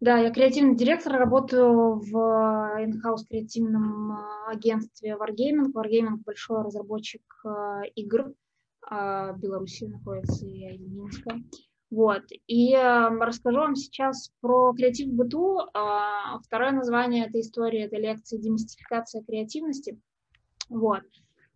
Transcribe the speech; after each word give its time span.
Да, 0.00 0.16
я 0.18 0.30
креативный 0.30 0.76
директор, 0.76 1.12
работаю 1.14 1.98
в 1.98 2.14
in-house 2.80 3.26
креативном 3.28 4.12
а, 4.12 4.50
агентстве 4.52 5.16
Wargaming. 5.18 5.72
Wargaming– 5.72 6.22
большой 6.24 6.62
разработчик 6.62 7.22
а, 7.44 7.82
игр. 7.96 8.32
В 8.88 9.36
Беларуси 9.38 9.84
находится 9.84 10.46
и 10.46 10.78
Минска. 10.78 11.36
Вот. 11.90 12.22
И 12.46 12.72
э, 12.72 13.08
расскажу 13.18 13.58
вам 13.58 13.74
сейчас 13.74 14.30
про 14.40 14.72
креатив 14.72 15.08
в 15.08 15.14
быту. 15.14 15.58
Э, 15.58 16.38
второе 16.42 16.70
название 16.70 17.26
этой 17.26 17.42
истории– 17.42 17.80
это 17.82 17.96
лекция 17.96 18.38
«Демистификация 18.38 19.22
креативности». 19.22 20.00
Вот. 20.70 21.02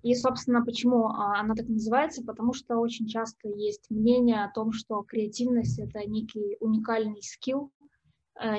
И, 0.02 0.14
собственно, 0.14 0.62
почему 0.62 1.06
она 1.06 1.54
так 1.54 1.68
называется? 1.68 2.22
Потому 2.22 2.52
что 2.52 2.76
очень 2.76 3.06
часто 3.06 3.48
есть 3.48 3.86
мнение 3.88 4.44
о 4.44 4.52
том, 4.52 4.72
что 4.72 5.02
креативность– 5.02 5.78
это 5.80 6.00
некий 6.06 6.58
уникальный 6.60 7.22
скилл, 7.22 7.70
Э, 7.81 7.81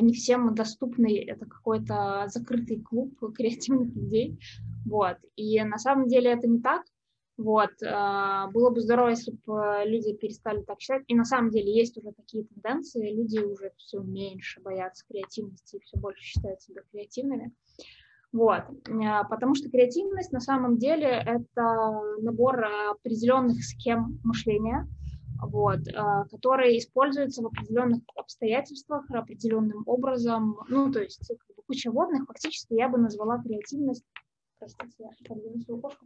не 0.01 0.13
всем 0.13 0.53
доступный, 0.53 1.15
это 1.15 1.45
какой-то 1.45 2.25
закрытый 2.27 2.81
клуб 2.81 3.13
креативных 3.35 3.95
людей, 3.95 4.39
вот, 4.85 5.17
и 5.35 5.61
на 5.63 5.77
самом 5.77 6.07
деле 6.07 6.31
это 6.31 6.47
не 6.47 6.59
так, 6.59 6.83
вот, 7.37 7.71
э, 7.81 8.47
было 8.53 8.69
бы 8.69 8.79
здорово, 8.79 9.09
если 9.09 9.31
бы 9.31 9.81
люди 9.85 10.13
перестали 10.13 10.61
так 10.61 10.79
считать, 10.79 11.03
и 11.07 11.15
на 11.15 11.25
самом 11.25 11.49
деле 11.49 11.75
есть 11.75 11.97
уже 11.97 12.11
такие 12.11 12.43
тенденции, 12.43 13.11
люди 13.11 13.39
уже 13.39 13.71
все 13.77 14.01
меньше 14.01 14.61
боятся 14.61 15.03
креативности 15.07 15.79
все 15.83 15.97
больше 15.97 16.23
считают 16.23 16.61
себя 16.61 16.83
креативными, 16.91 17.51
вот, 18.31 18.63
э, 18.87 19.27
потому 19.29 19.55
что 19.55 19.69
креативность 19.69 20.31
на 20.31 20.41
самом 20.41 20.77
деле 20.77 21.07
это 21.07 22.01
набор 22.21 22.65
определенных 22.91 23.63
схем 23.63 24.19
мышления, 24.23 24.87
вот, 25.47 25.87
э, 25.87 26.25
которые 26.31 26.77
используются 26.77 27.41
в 27.41 27.47
определенных 27.47 28.01
обстоятельствах, 28.15 29.09
определенным 29.11 29.83
образом, 29.85 30.57
ну, 30.69 30.91
то 30.91 31.01
есть 31.01 31.27
как 31.27 31.55
бы, 31.55 31.63
куча 31.67 31.91
водных, 31.91 32.25
фактически 32.27 32.73
я 32.73 32.89
бы 32.89 32.97
назвала 32.97 33.41
креативность, 33.41 34.03
простите, 34.59 34.93
я 34.99 35.11
свою 35.63 35.81
кошку, 35.81 36.05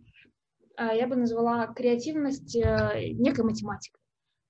э, 0.77 0.97
я 0.97 1.07
бы 1.07 1.15
назвала 1.15 1.67
креативность 1.67 2.55
э, 2.55 3.11
некой 3.13 3.45
математикой. 3.45 4.01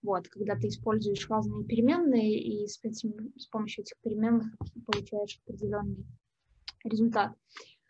Вот, 0.04 0.28
когда 0.30 0.56
ты 0.56 0.68
используешь 0.68 1.28
разные 1.30 1.66
переменные 1.66 2.40
и 2.40 2.68
с, 2.68 2.80
этим, 2.84 3.34
с 3.38 3.48
помощью 3.48 3.84
этих 3.84 3.98
переменных 4.04 4.48
получаешь 4.86 5.42
определенный 5.44 6.06
результат. 6.84 7.34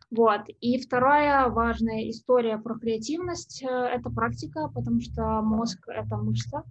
Вот. 0.09 0.41
И 0.61 0.79
вторая 0.79 1.49
важная 1.49 2.09
история 2.09 2.57
про 2.57 2.79
креативность 2.79 3.61
это 3.61 4.09
практика, 4.09 4.69
потому 4.73 5.01
что 5.01 5.41
мозг– 5.41 5.85
это 5.87 6.15
мышца, 6.15 6.63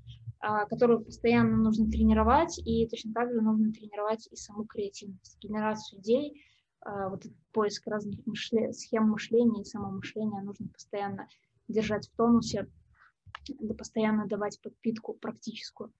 которую 0.68 1.04
постоянно 1.04 1.56
нужно 1.56 1.90
тренировать, 1.90 2.58
и 2.58 2.86
точно 2.88 3.12
так 3.12 3.32
же 3.32 3.40
нужно 3.40 3.72
тренировать 3.72 4.28
и 4.30 4.36
саму 4.36 4.64
креативность, 4.64 5.38
генерацию 5.40 6.00
идей, 6.00 6.42
а, 6.80 7.08
вот 7.08 7.24
этот 7.24 7.36
поиск 7.52 7.86
разных 7.86 8.24
мышле... 8.26 8.72
схем 8.72 9.10
мышления 9.10 9.62
и 9.62 9.64
самомышления 9.64 10.42
нужно 10.42 10.68
постоянно 10.68 11.28
держать 11.68 12.08
в 12.08 12.16
тонусе, 12.16 12.68
да 13.58 13.74
постоянно 13.74 14.26
давать 14.26 14.60
подпитку 14.62 15.14
практическую. 15.14 15.92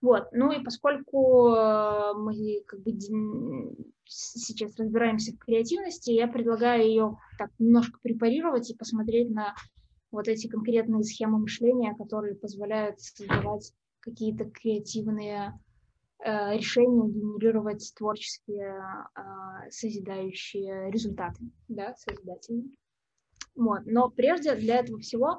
Вот. 0.00 0.28
Ну 0.32 0.50
и 0.50 0.62
поскольку 0.62 1.54
э, 1.54 2.12
мы 2.14 2.62
как 2.66 2.80
бы 2.80 2.98
сейчас 4.04 4.76
разбираемся 4.76 5.32
в 5.32 5.38
креативности, 5.38 6.10
я 6.10 6.26
предлагаю 6.26 6.84
ее 6.84 7.16
так 7.38 7.50
немножко 7.58 7.98
препарировать 8.02 8.70
и 8.70 8.76
посмотреть 8.76 9.30
на 9.30 9.54
вот 10.10 10.28
эти 10.28 10.48
конкретные 10.48 11.02
схемы 11.04 11.38
мышления, 11.38 11.94
которые 11.94 12.34
позволяют 12.34 13.00
создавать 13.00 13.72
какие-то 14.00 14.44
креативные 14.44 15.58
э, 16.24 16.56
решения, 16.56 17.08
генерировать 17.08 17.92
творческие, 17.96 18.82
э, 19.16 19.70
созидающие 19.70 20.90
результаты, 20.90 21.44
да, 21.68 21.94
созидательные. 21.96 22.70
Вот. 23.54 23.80
Но 23.84 24.10
прежде 24.10 24.54
для 24.54 24.78
этого 24.78 25.00
всего 25.00 25.38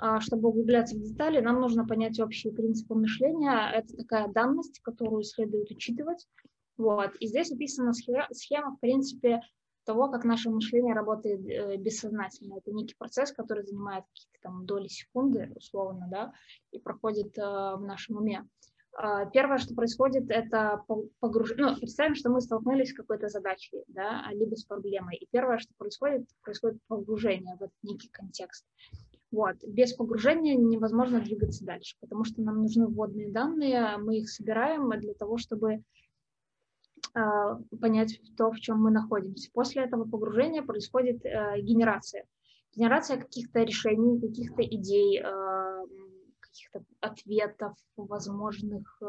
а, 0.00 0.20
чтобы 0.20 0.48
углубляться 0.48 0.94
в 0.94 1.02
детали, 1.02 1.40
нам 1.40 1.60
нужно 1.60 1.84
понять 1.84 2.20
общие 2.20 2.52
принципы 2.52 2.94
мышления. 2.94 3.70
Это 3.74 3.96
такая 3.96 4.28
данность, 4.28 4.78
которую 4.80 5.24
следует 5.24 5.70
учитывать. 5.70 6.28
Вот. 6.76 7.16
И 7.18 7.26
здесь 7.26 7.50
описана 7.50 7.92
схема, 7.92 8.76
в 8.76 8.80
принципе, 8.80 9.40
того, 9.88 10.10
как 10.10 10.24
наше 10.24 10.50
мышление 10.50 10.94
работает 10.94 11.40
э, 11.48 11.78
бессознательно. 11.78 12.58
Это 12.58 12.72
некий 12.72 12.94
процесс, 12.94 13.32
который 13.32 13.64
занимает 13.64 14.04
какие-то 14.12 14.38
там 14.42 14.66
доли 14.66 14.86
секунды, 14.86 15.50
условно, 15.56 16.06
да, 16.10 16.32
и 16.72 16.78
проходит 16.78 17.38
э, 17.38 17.40
в 17.40 17.80
нашем 17.80 18.18
уме. 18.18 18.46
Э, 19.02 19.24
первое, 19.32 19.56
что 19.56 19.74
происходит, 19.74 20.30
это 20.30 20.84
погружение. 21.20 21.70
Ну, 21.70 21.76
представим, 21.78 22.16
что 22.16 22.28
мы 22.28 22.42
столкнулись 22.42 22.90
с 22.90 22.94
какой-то 22.94 23.28
задачей, 23.28 23.82
да, 23.88 24.26
либо 24.32 24.56
с 24.56 24.64
проблемой. 24.64 25.16
И 25.16 25.26
первое, 25.30 25.56
что 25.56 25.72
происходит, 25.78 26.28
происходит 26.42 26.82
погружение 26.86 27.56
в 27.56 27.62
этот 27.62 27.82
некий 27.82 28.10
контекст. 28.10 28.66
Вот. 29.30 29.56
Без 29.66 29.94
погружения 29.94 30.54
невозможно 30.54 31.20
двигаться 31.20 31.64
дальше, 31.64 31.96
потому 32.00 32.24
что 32.24 32.42
нам 32.42 32.60
нужны 32.60 32.88
вводные 32.88 33.32
данные, 33.32 33.96
мы 33.96 34.18
их 34.18 34.28
собираем 34.28 34.90
для 35.00 35.14
того, 35.14 35.38
чтобы 35.38 35.82
понять 37.80 38.20
то, 38.36 38.50
в 38.50 38.58
чем 38.60 38.82
мы 38.82 38.90
находимся. 38.90 39.50
После 39.52 39.84
этого 39.84 40.04
погружения 40.04 40.62
происходит 40.62 41.24
э, 41.24 41.60
генерация. 41.60 42.24
Генерация 42.74 43.18
каких-то 43.18 43.62
решений, 43.62 44.20
каких-то 44.20 44.62
идей, 44.62 45.20
э, 45.22 45.86
каких-то 46.40 46.84
ответов, 47.00 47.74
возможных, 47.96 49.00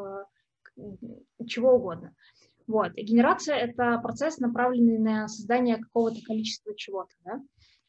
чего 1.47 1.73
угодно. 1.73 2.13
Вот. 2.67 2.93
Генерация– 2.93 3.55
это 3.57 3.97
процесс, 3.97 4.37
направленный 4.37 4.99
на 4.99 5.27
создание 5.27 5.77
какого-то 5.77 6.21
количества 6.21 6.75
чего-то. 6.75 7.15
Да? 7.25 7.41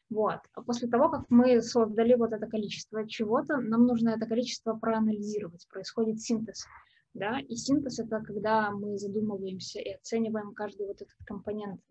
Вот. 0.09 0.39
А 0.53 0.61
после 0.63 0.87
того, 0.87 1.09
как 1.09 1.25
мы 1.29 1.61
создали 1.61 2.15
вот 2.15 2.33
это 2.33 2.47
количество 2.47 3.07
чего-то, 3.07 3.57
нам 3.57 3.85
нужно 3.85 4.09
это 4.09 4.25
количество 4.25 4.73
проанализировать. 4.73 5.67
Происходит 5.69 6.19
синтез. 6.19 6.65
Да? 7.13 7.39
И 7.39 7.55
синтез— 7.55 7.99
это 7.99 8.21
когда 8.21 8.71
мы 8.71 8.97
задумываемся 8.97 9.79
и 9.79 9.91
оцениваем 9.91 10.53
каждый 10.53 10.87
вот 10.87 11.01
этот 11.01 11.15
компонент, 11.25 11.81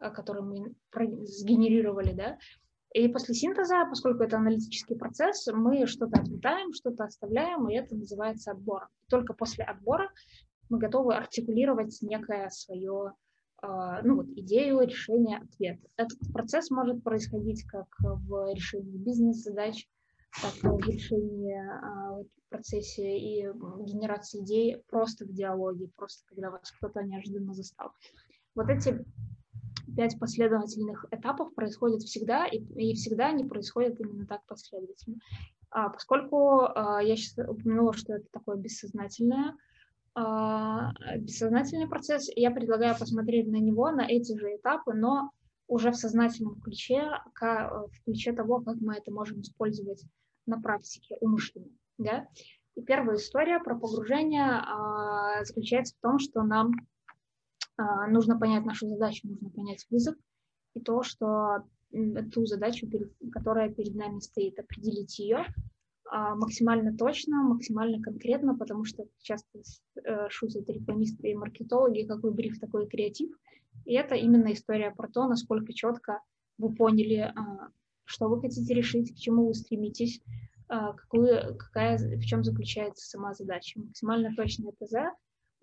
э, 0.00 0.10
который 0.10 0.42
мы 0.42 0.74
сгенерировали. 1.26 2.12
Да? 2.12 2.38
И 2.92 3.08
после 3.08 3.34
синтеза, 3.34 3.86
поскольку 3.88 4.24
это 4.24 4.36
аналитический 4.36 4.96
процесс, 4.96 5.46
мы 5.52 5.86
что-то 5.86 6.20
отметаем, 6.20 6.72
что-то 6.72 7.04
оставляем, 7.04 7.68
и 7.68 7.74
это 7.74 7.94
называется 7.94 8.52
отбором. 8.52 8.88
Только 9.08 9.32
после 9.32 9.64
отбора 9.64 10.10
мы 10.68 10.78
готовы 10.78 11.14
артикулировать 11.14 11.98
некое 12.02 12.48
свое 12.50 13.14
а, 13.62 14.00
ну, 14.02 14.16
вот, 14.16 14.26
идею 14.36 14.80
решения 14.80 15.38
ответа. 15.38 15.86
Этот 15.96 16.18
процесс 16.32 16.70
может 16.70 17.02
происходить 17.02 17.64
как 17.64 17.86
в 18.00 18.54
решении 18.54 18.96
бизнес-задач, 18.96 19.86
так 20.40 20.54
в 20.62 20.78
решении 20.88 21.54
а, 21.54 22.22
в 22.22 22.48
процессе 22.48 23.18
и 23.18 23.46
генерации 23.84 24.42
идей 24.42 24.78
просто 24.88 25.24
в 25.24 25.32
диалоге, 25.32 25.88
просто 25.96 26.24
когда 26.28 26.50
вас 26.50 26.70
кто-то 26.78 27.02
неожиданно 27.02 27.54
застал. 27.54 27.92
Вот 28.54 28.68
эти 28.68 29.04
пять 29.96 30.18
последовательных 30.18 31.04
этапов 31.10 31.54
происходят 31.54 32.02
всегда, 32.02 32.46
и, 32.46 32.58
и 32.58 32.94
всегда 32.94 33.28
они 33.28 33.44
происходят 33.44 34.00
именно 34.00 34.26
так 34.26 34.44
последовательно. 34.46 35.18
А, 35.70 35.88
поскольку 35.88 36.62
а, 36.62 37.02
я 37.02 37.16
сейчас 37.16 37.48
упомянула, 37.48 37.92
что 37.92 38.14
это 38.14 38.26
такое 38.32 38.56
бессознательное, 38.56 39.56
а, 40.14 40.92
бессознательный 41.18 41.88
процесс, 41.88 42.28
я 42.34 42.50
предлагаю 42.50 42.96
посмотреть 42.98 43.48
на 43.48 43.56
него, 43.56 43.90
на 43.90 44.02
эти 44.02 44.36
же 44.36 44.56
этапы, 44.56 44.92
но 44.94 45.30
уже 45.70 45.92
в 45.92 45.96
сознательном 45.96 46.60
ключе, 46.60 47.08
в 47.40 48.04
ключе 48.04 48.32
того, 48.32 48.60
как 48.60 48.76
мы 48.80 48.96
это 48.96 49.12
можем 49.12 49.40
использовать 49.40 50.04
на 50.44 50.60
практике 50.60 51.16
умышленно. 51.20 51.70
Да? 51.96 52.26
И 52.74 52.82
первая 52.82 53.16
история 53.16 53.60
про 53.60 53.78
погружение 53.78 54.44
а, 54.44 55.44
заключается 55.44 55.94
в 55.96 56.00
том, 56.00 56.18
что 56.18 56.42
нам 56.42 56.72
а, 57.76 58.08
нужно 58.08 58.36
понять 58.38 58.64
нашу 58.64 58.88
задачу, 58.88 59.28
нужно 59.28 59.48
понять 59.50 59.86
вызов 59.90 60.16
и 60.74 60.80
то, 60.80 61.02
что 61.04 61.64
ту 62.32 62.46
задачу, 62.46 62.88
которая 63.32 63.72
перед 63.72 63.94
нами 63.94 64.18
стоит, 64.18 64.58
определить 64.58 65.18
ее, 65.20 65.46
а, 66.10 66.34
максимально 66.34 66.96
точно, 66.96 67.42
максимально 67.42 68.02
конкретно, 68.02 68.56
потому 68.56 68.84
что 68.84 69.04
часто 69.18 69.60
э, 70.04 70.28
шутят 70.30 70.68
рекламисты 70.68 71.30
и 71.30 71.34
маркетологи, 71.34 72.06
какой 72.06 72.32
бриф, 72.32 72.58
такой 72.58 72.88
креатив. 72.88 73.30
И 73.84 73.94
это 73.94 74.14
именно 74.14 74.52
история 74.52 74.90
про 74.90 75.08
то, 75.08 75.26
насколько 75.26 75.72
четко 75.72 76.20
вы 76.58 76.74
поняли, 76.74 77.32
а, 77.34 77.68
что 78.04 78.28
вы 78.28 78.40
хотите 78.40 78.74
решить, 78.74 79.14
к 79.14 79.18
чему 79.18 79.46
вы 79.46 79.54
стремитесь, 79.54 80.20
а, 80.68 80.92
какую, 80.92 81.56
какая, 81.56 81.98
в 81.98 82.24
чем 82.24 82.44
заключается 82.44 83.08
сама 83.08 83.34
задача. 83.34 83.80
Максимально 83.80 84.34
точное 84.36 84.72
ТЗ 84.72 84.94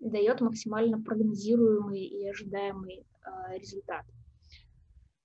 дает 0.00 0.40
максимально 0.40 1.00
прогнозируемый 1.02 2.04
и 2.04 2.28
ожидаемый 2.28 3.04
результат. 3.50 4.06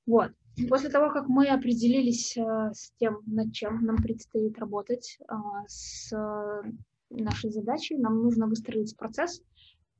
Вот. 0.05 0.31
После 0.67 0.89
того, 0.89 1.11
как 1.11 1.27
мы 1.27 1.47
определились 1.47 2.35
с 2.35 2.91
тем, 2.99 3.21
над 3.25 3.53
чем 3.53 3.85
нам 3.85 3.97
предстоит 3.97 4.57
работать, 4.57 5.17
с 5.67 6.11
нашей 7.09 7.51
задачей, 7.51 7.97
нам 7.97 8.21
нужно 8.23 8.47
выстроить 8.47 8.97
процесс, 8.97 9.41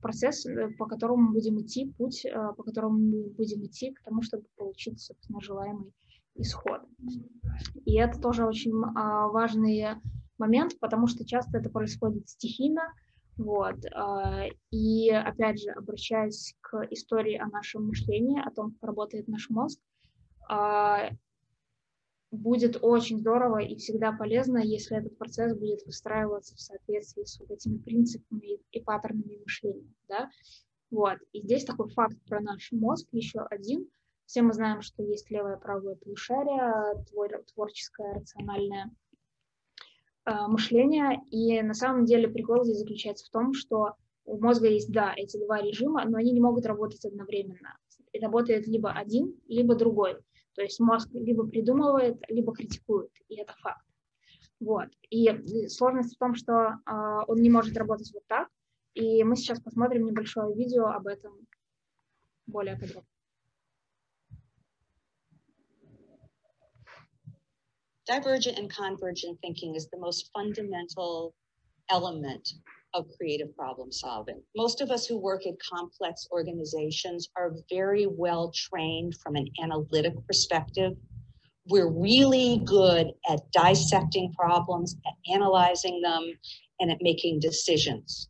процесс, 0.04 0.46
э, 0.46 0.70
по 0.78 0.86
которому 0.86 1.24
мы 1.24 1.34
будем 1.34 1.60
идти, 1.62 1.92
путь, 1.98 2.26
э, 2.26 2.54
по 2.56 2.64
которому 2.64 3.00
мы 3.00 3.30
будем 3.32 3.66
идти 3.66 3.92
к 3.92 4.04
тому, 4.04 4.22
чтобы 4.22 4.44
получить, 4.56 5.00
собственно, 5.02 5.42
желаемый 5.42 5.92
исход. 6.36 6.82
И 7.86 7.96
это 7.96 8.20
тоже 8.20 8.46
очень 8.46 8.74
а, 8.96 9.28
важный 9.28 9.86
момент, 10.38 10.80
потому 10.80 11.08
что 11.08 11.26
часто 11.26 11.60
это 11.60 11.70
происходит 11.70 12.28
стихийно, 12.28 12.82
вот. 13.38 13.76
А, 13.94 14.46
и 14.72 15.10
опять 15.10 15.62
же, 15.62 15.72
обращаясь 15.72 16.56
к 16.62 16.88
истории 16.92 17.38
о 17.38 17.48
нашем 17.48 17.88
мышлении, 17.88 18.42
о 18.42 18.52
том, 18.52 18.72
как 18.72 18.84
работает 18.84 19.28
наш 19.28 19.50
мозг, 19.50 19.80
а, 20.50 21.10
будет 22.34 22.80
очень 22.82 23.20
здорово 23.20 23.60
и 23.60 23.76
всегда 23.76 24.12
полезно, 24.12 24.58
если 24.58 24.98
этот 24.98 25.18
процесс 25.18 25.56
будет 25.56 25.86
выстраиваться 25.86 26.56
в 26.56 26.60
соответствии 26.60 27.24
с 27.24 27.40
вот 27.40 27.52
этими 27.52 27.78
принципами 27.78 28.60
и 28.72 28.82
паттернами 28.82 29.38
мышления. 29.38 29.94
Да? 30.10 30.30
Вот. 30.90 31.18
И 31.32 31.42
здесь 31.42 31.64
такой 31.64 31.90
факт 31.90 32.18
про 32.28 32.42
наш 32.42 32.72
мозг 32.72 33.08
еще 33.12 33.42
один. 33.42 33.88
Все 34.26 34.42
мы 34.42 34.54
знаем, 34.54 34.82
что 34.82 35.04
есть 35.04 35.30
левое 35.30 35.58
и 35.58 35.60
правое 35.60 35.96
полушарие, 35.96 37.06
твор, 37.12 37.30
творческое, 37.54 38.14
рациональное 38.16 38.92
э, 40.26 40.32
мышление. 40.48 41.22
И 41.30 41.62
на 41.62 41.76
самом 41.76 42.06
деле 42.06 42.28
прикол 42.28 42.64
здесь 42.64 42.80
заключается 42.80 43.28
в 43.28 43.30
том, 43.30 43.54
что 43.54 43.94
у 44.26 44.42
мозга 44.42 44.68
есть, 44.68 44.92
да, 44.92 45.14
эти 45.16 45.38
два 45.38 45.62
режима, 45.62 46.06
но 46.06 46.18
они 46.18 46.32
не 46.32 46.42
могут 46.42 46.66
работать 46.66 47.06
одновременно. 47.06 47.78
Работает 48.20 48.68
либо 48.68 48.92
один, 48.92 49.40
либо 49.48 49.76
другой. 49.76 50.18
То 50.56 50.62
есть 50.62 50.80
мозг 50.80 51.10
либо 51.14 51.48
придумывает, 51.48 52.22
либо 52.30 52.54
критикует, 52.54 53.12
и 53.28 53.36
это 53.36 53.54
факт. 53.62 53.86
Вот. 54.60 54.88
И 55.10 55.68
сложность 55.68 56.16
в 56.16 56.20
том, 56.20 56.36
что 56.36 56.54
э, 56.54 56.92
он 57.28 57.42
не 57.42 57.50
может 57.50 57.76
работать 57.76 58.12
вот 58.14 58.26
так. 58.28 58.48
И 58.94 59.24
мы 59.24 59.36
сейчас 59.36 59.60
посмотрим 59.60 60.06
небольшое 60.06 60.56
видео 60.56 60.86
об 60.86 61.08
этом 61.08 61.48
более 62.46 62.78
подробно. 62.78 63.10
Divergent 68.06 68.60
and 68.60 68.70
convergent 68.70 69.40
thinking 69.42 69.76
is 69.76 69.88
the 69.90 69.98
most 69.98 70.30
fundamental 70.34 71.34
element 71.90 72.54
of 72.94 73.08
creative 73.18 73.56
problem 73.56 73.92
solving. 73.92 74.42
Most 74.56 74.82
of 74.82 74.92
us 74.92 75.06
who 75.06 75.18
work 75.18 75.46
at 75.48 75.54
complex 75.60 76.28
organizations 76.32 77.30
are 77.36 77.56
very 77.70 78.08
well 78.08 78.52
trained 78.56 79.16
from 79.18 79.36
an 79.36 79.48
analytic 79.62 80.14
perspective. 80.28 80.94
We're 81.68 81.90
really 81.90 82.62
good 82.66 83.12
at 83.30 83.52
dissecting 83.52 84.34
problems, 84.34 84.96
at 85.06 85.34
analyzing 85.34 86.02
them, 86.02 86.38
and 86.80 86.92
at 86.92 86.98
making 87.02 87.40
decisions. 87.40 88.30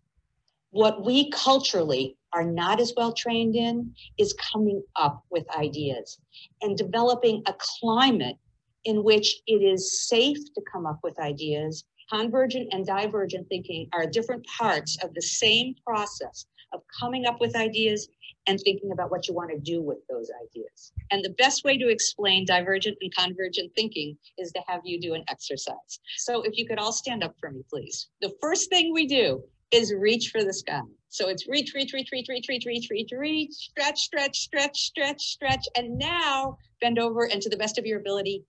What 0.70 1.06
we 1.06 1.30
culturally 1.32 2.18
are 2.34 2.44
not 2.44 2.80
as 2.80 2.94
well 2.98 3.14
trained 3.14 3.56
in 3.56 3.94
is 4.18 4.34
coming 4.34 4.82
up 4.96 5.24
with 5.30 5.46
ideas 5.56 6.20
and 6.62 6.78
developing 6.78 7.44
a 7.48 7.54
climate 7.80 8.38
in 8.86 9.04
which 9.04 9.42
it 9.48 9.62
is 9.62 10.08
safe 10.08 10.38
to 10.56 10.62
come 10.72 10.86
up 10.86 11.00
with 11.04 11.20
ideas 11.20 11.86
Convergent 12.12 12.70
and 12.72 12.86
divergent 12.86 13.48
thinking 13.50 13.88
are 13.94 14.06
different 14.06 14.46
parts 14.46 14.98
of 15.04 15.14
the 15.14 15.22
same 15.22 15.76
process 15.86 16.46
of 16.74 16.82
coming 17.00 17.26
up 17.26 17.40
with 17.40 17.56
ideas 17.56 18.08
and 18.48 18.60
thinking 18.60 18.92
about 18.92 19.12
what 19.12 19.28
you 19.28 19.34
want 19.34 19.52
to 19.52 19.60
do 19.60 19.82
with 19.82 20.00
those 20.10 20.30
ideas. 20.44 20.92
And 21.12 21.24
the 21.24 21.30
best 21.38 21.64
way 21.64 21.78
to 21.78 21.90
explain 21.90 22.46
divergent 22.46 22.98
and 23.02 23.16
convergent 23.16 23.72
thinking 23.76 24.18
is 24.38 24.52
to 24.52 24.62
have 24.68 24.82
you 24.84 25.00
do 25.00 25.14
an 25.14 25.24
exercise. 25.30 26.00
So 26.18 26.42
if 26.42 26.58
you 26.58 26.68
could 26.68 26.80
all 26.80 26.92
stand 26.92 27.24
up 27.24 27.36
for 27.40 27.52
me, 27.52 27.62
please. 27.70 28.10
The 28.22 28.34
first 28.42 28.70
thing 28.70 28.92
we 28.94 29.06
do 29.06 29.44
is 29.72 29.94
reach 29.98 30.30
for 30.30 30.44
the 30.44 30.54
sky. 30.54 30.82
So 31.10 31.30
it's 31.30 31.48
reach, 31.48 31.74
reach, 31.74 31.94
reach, 31.94 32.10
reach, 32.12 32.28
reach, 32.28 32.48
reach, 32.48 32.66
reach, 32.66 32.88
reach, 32.90 33.10
reach, 33.12 33.52
stretch, 33.54 34.00
stretch, 34.00 34.38
stretch, 34.40 34.78
stretch, 34.78 35.22
stretch. 35.22 35.66
And 35.76 35.98
now 35.98 36.58
bend 36.82 37.00
over 37.00 37.26
and 37.26 37.42
to 37.42 37.50
the 37.50 37.58
best 37.58 37.78
of 37.78 37.86
your 37.86 38.00
ability, 38.00 38.44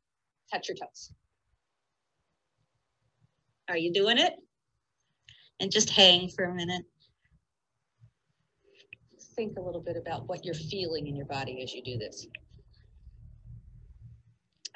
touch 0.53 0.69
your 0.69 0.77
toes. 0.77 1.13
Are 3.69 3.77
you 3.77 3.93
doing 3.93 4.19
it? 4.19 4.35
And 5.61 5.71
just 5.71 5.91
hang 5.91 6.29
for 6.29 6.45
a 6.45 6.55
minute. 6.55 6.85
Think 9.37 9.57
a 9.59 9.61
little 9.61 9.81
bit 9.81 9.97
about 9.97 10.29
what 10.29 10.45
you're 10.45 10.55
feeling 10.55 11.07
in 11.07 11.17
your 11.17 11.27
body 11.27 11.63
as 11.63 11.75
you 11.75 11.83
do 11.83 11.99
this. 11.99 12.27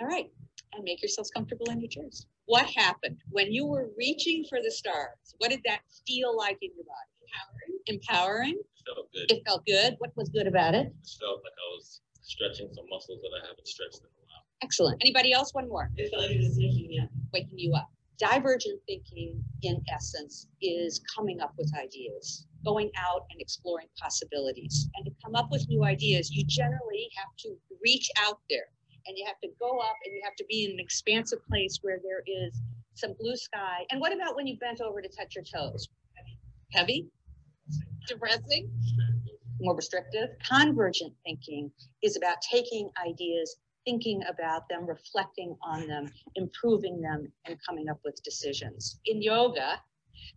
All 0.01 0.07
right, 0.07 0.31
and 0.75 0.85
make 0.85 1.03
yourselves 1.03 1.31
comfortable 1.31 1.71
in 1.71 1.81
your 1.81 1.89
chairs. 1.89 2.27
What 2.47 2.67
happened 2.67 3.19
when 3.31 3.53
you 3.53 3.67
were 3.67 3.91
reaching 3.97 4.45
for 4.49 4.59
the 4.63 4.71
stars? 4.71 5.35
What 5.39 5.51
did 5.51 5.61
that 5.67 5.81
feel 6.07 6.37
like 6.37 6.59
in 6.63 6.71
your 6.75 6.85
body? 6.85 7.79
Empowering. 7.87 8.55
Empowering. 8.55 8.55
It 8.55 8.95
felt 8.95 9.13
good. 9.13 9.31
It 9.31 9.43
felt 9.47 9.67
good. 9.67 9.95
What 9.99 10.17
was 10.17 10.29
good 10.31 10.47
about 10.47 10.75
it? 10.75 10.87
It 10.87 11.11
felt 11.21 11.41
like 11.45 11.53
I 11.53 11.67
was 11.77 12.01
stretching 12.23 12.69
some 12.73 12.87
muscles 12.89 13.21
that 13.23 13.31
I 13.43 13.47
haven't 13.47 13.67
stretched 13.67 13.99
in 13.99 14.07
a 14.07 14.23
while. 14.27 14.45
Excellent. 14.63 15.03
Anybody 15.03 15.33
else? 15.33 15.53
One 15.53 15.69
more. 15.69 15.91
It 15.97 16.11
felt 16.11 16.23
like 16.23 16.33
it 16.33 16.39
was 16.39 16.57
waking 16.59 16.89
me 16.89 17.01
up. 17.03 17.11
Waking 17.33 17.59
you 17.59 17.75
up. 17.75 17.91
Divergent 18.19 18.81
thinking, 18.87 19.43
in 19.63 19.81
essence, 19.95 20.49
is 20.61 21.01
coming 21.15 21.41
up 21.41 21.55
with 21.57 21.73
ideas, 21.79 22.47
going 22.65 22.91
out 22.99 23.27
and 23.31 23.41
exploring 23.41 23.87
possibilities. 24.01 24.89
And 24.97 25.07
to 25.07 25.13
come 25.25 25.37
up 25.37 25.49
with 25.51 25.69
new 25.69 25.85
ideas, 25.85 26.31
you 26.31 26.45
generally 26.47 27.09
have 27.17 27.29
to 27.39 27.57
reach 27.83 28.11
out 28.27 28.41
there 28.51 28.67
and 29.07 29.17
you 29.17 29.25
have 29.27 29.41
to 29.41 29.49
go 29.61 29.79
up 29.79 29.97
and 30.05 30.15
you 30.15 30.21
have 30.25 30.35
to 30.37 30.45
be 30.49 30.65
in 30.65 30.73
an 30.73 30.81
expansive 30.81 31.39
place 31.47 31.79
where 31.83 31.99
there 32.03 32.23
is 32.27 32.61
some 32.95 33.15
blue 33.19 33.37
sky. 33.37 33.87
And 33.91 34.01
what 34.01 34.13
about 34.13 34.35
when 34.35 34.47
you 34.47 34.59
bent 34.59 34.81
over 34.81 35.01
to 35.01 35.09
touch 35.09 35.37
your 35.37 35.45
toes? 35.45 35.89
Heavy? 36.73 37.09
Depressing? 38.09 38.71
More 39.61 39.77
restrictive? 39.77 40.31
Convergent 40.45 41.15
thinking 41.25 41.71
is 42.03 42.17
about 42.17 42.37
taking 42.43 42.91
ideas 43.07 43.57
thinking 43.89 44.23
about 44.29 44.69
them, 44.69 44.87
reflecting 44.87 45.57
on 45.63 45.87
them, 45.87 46.13
improving 46.35 47.01
them, 47.01 47.33
and 47.47 47.57
coming 47.67 47.89
up 47.89 47.99
with 48.05 48.23
decisions. 48.23 49.01
In 49.07 49.23
yoga, 49.23 49.81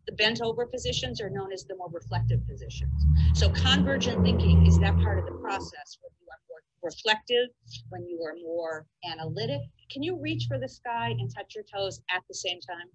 the 0.08 0.14
bent 0.14 0.42
over 0.42 0.66
positions 0.66 1.20
are 1.20 1.30
known 1.30 1.52
as 1.52 1.66
the 1.66 1.76
more 1.76 1.90
reflective 1.92 2.40
positions. 2.48 3.06
So 3.34 3.50
convergent 3.50 4.24
thinking 4.24 4.66
is 4.66 4.80
that 4.80 4.96
part 5.00 5.20
of 5.20 5.26
the 5.26 5.38
process 5.42 5.98
where 6.00 6.14
you 6.22 6.28
are 6.32 6.40
more 6.48 6.62
reflective, 6.82 7.50
when 7.90 8.08
you 8.08 8.22
are 8.24 8.38
more 8.42 8.86
analytic. 9.12 9.60
Can 9.92 10.02
you 10.02 10.18
reach 10.18 10.46
for 10.48 10.58
the 10.58 10.70
sky 10.70 11.10
and 11.20 11.30
touch 11.36 11.54
your 11.54 11.66
toes 11.66 12.00
at 12.10 12.22
the 12.30 12.36
same 12.36 12.62
time? 12.62 12.88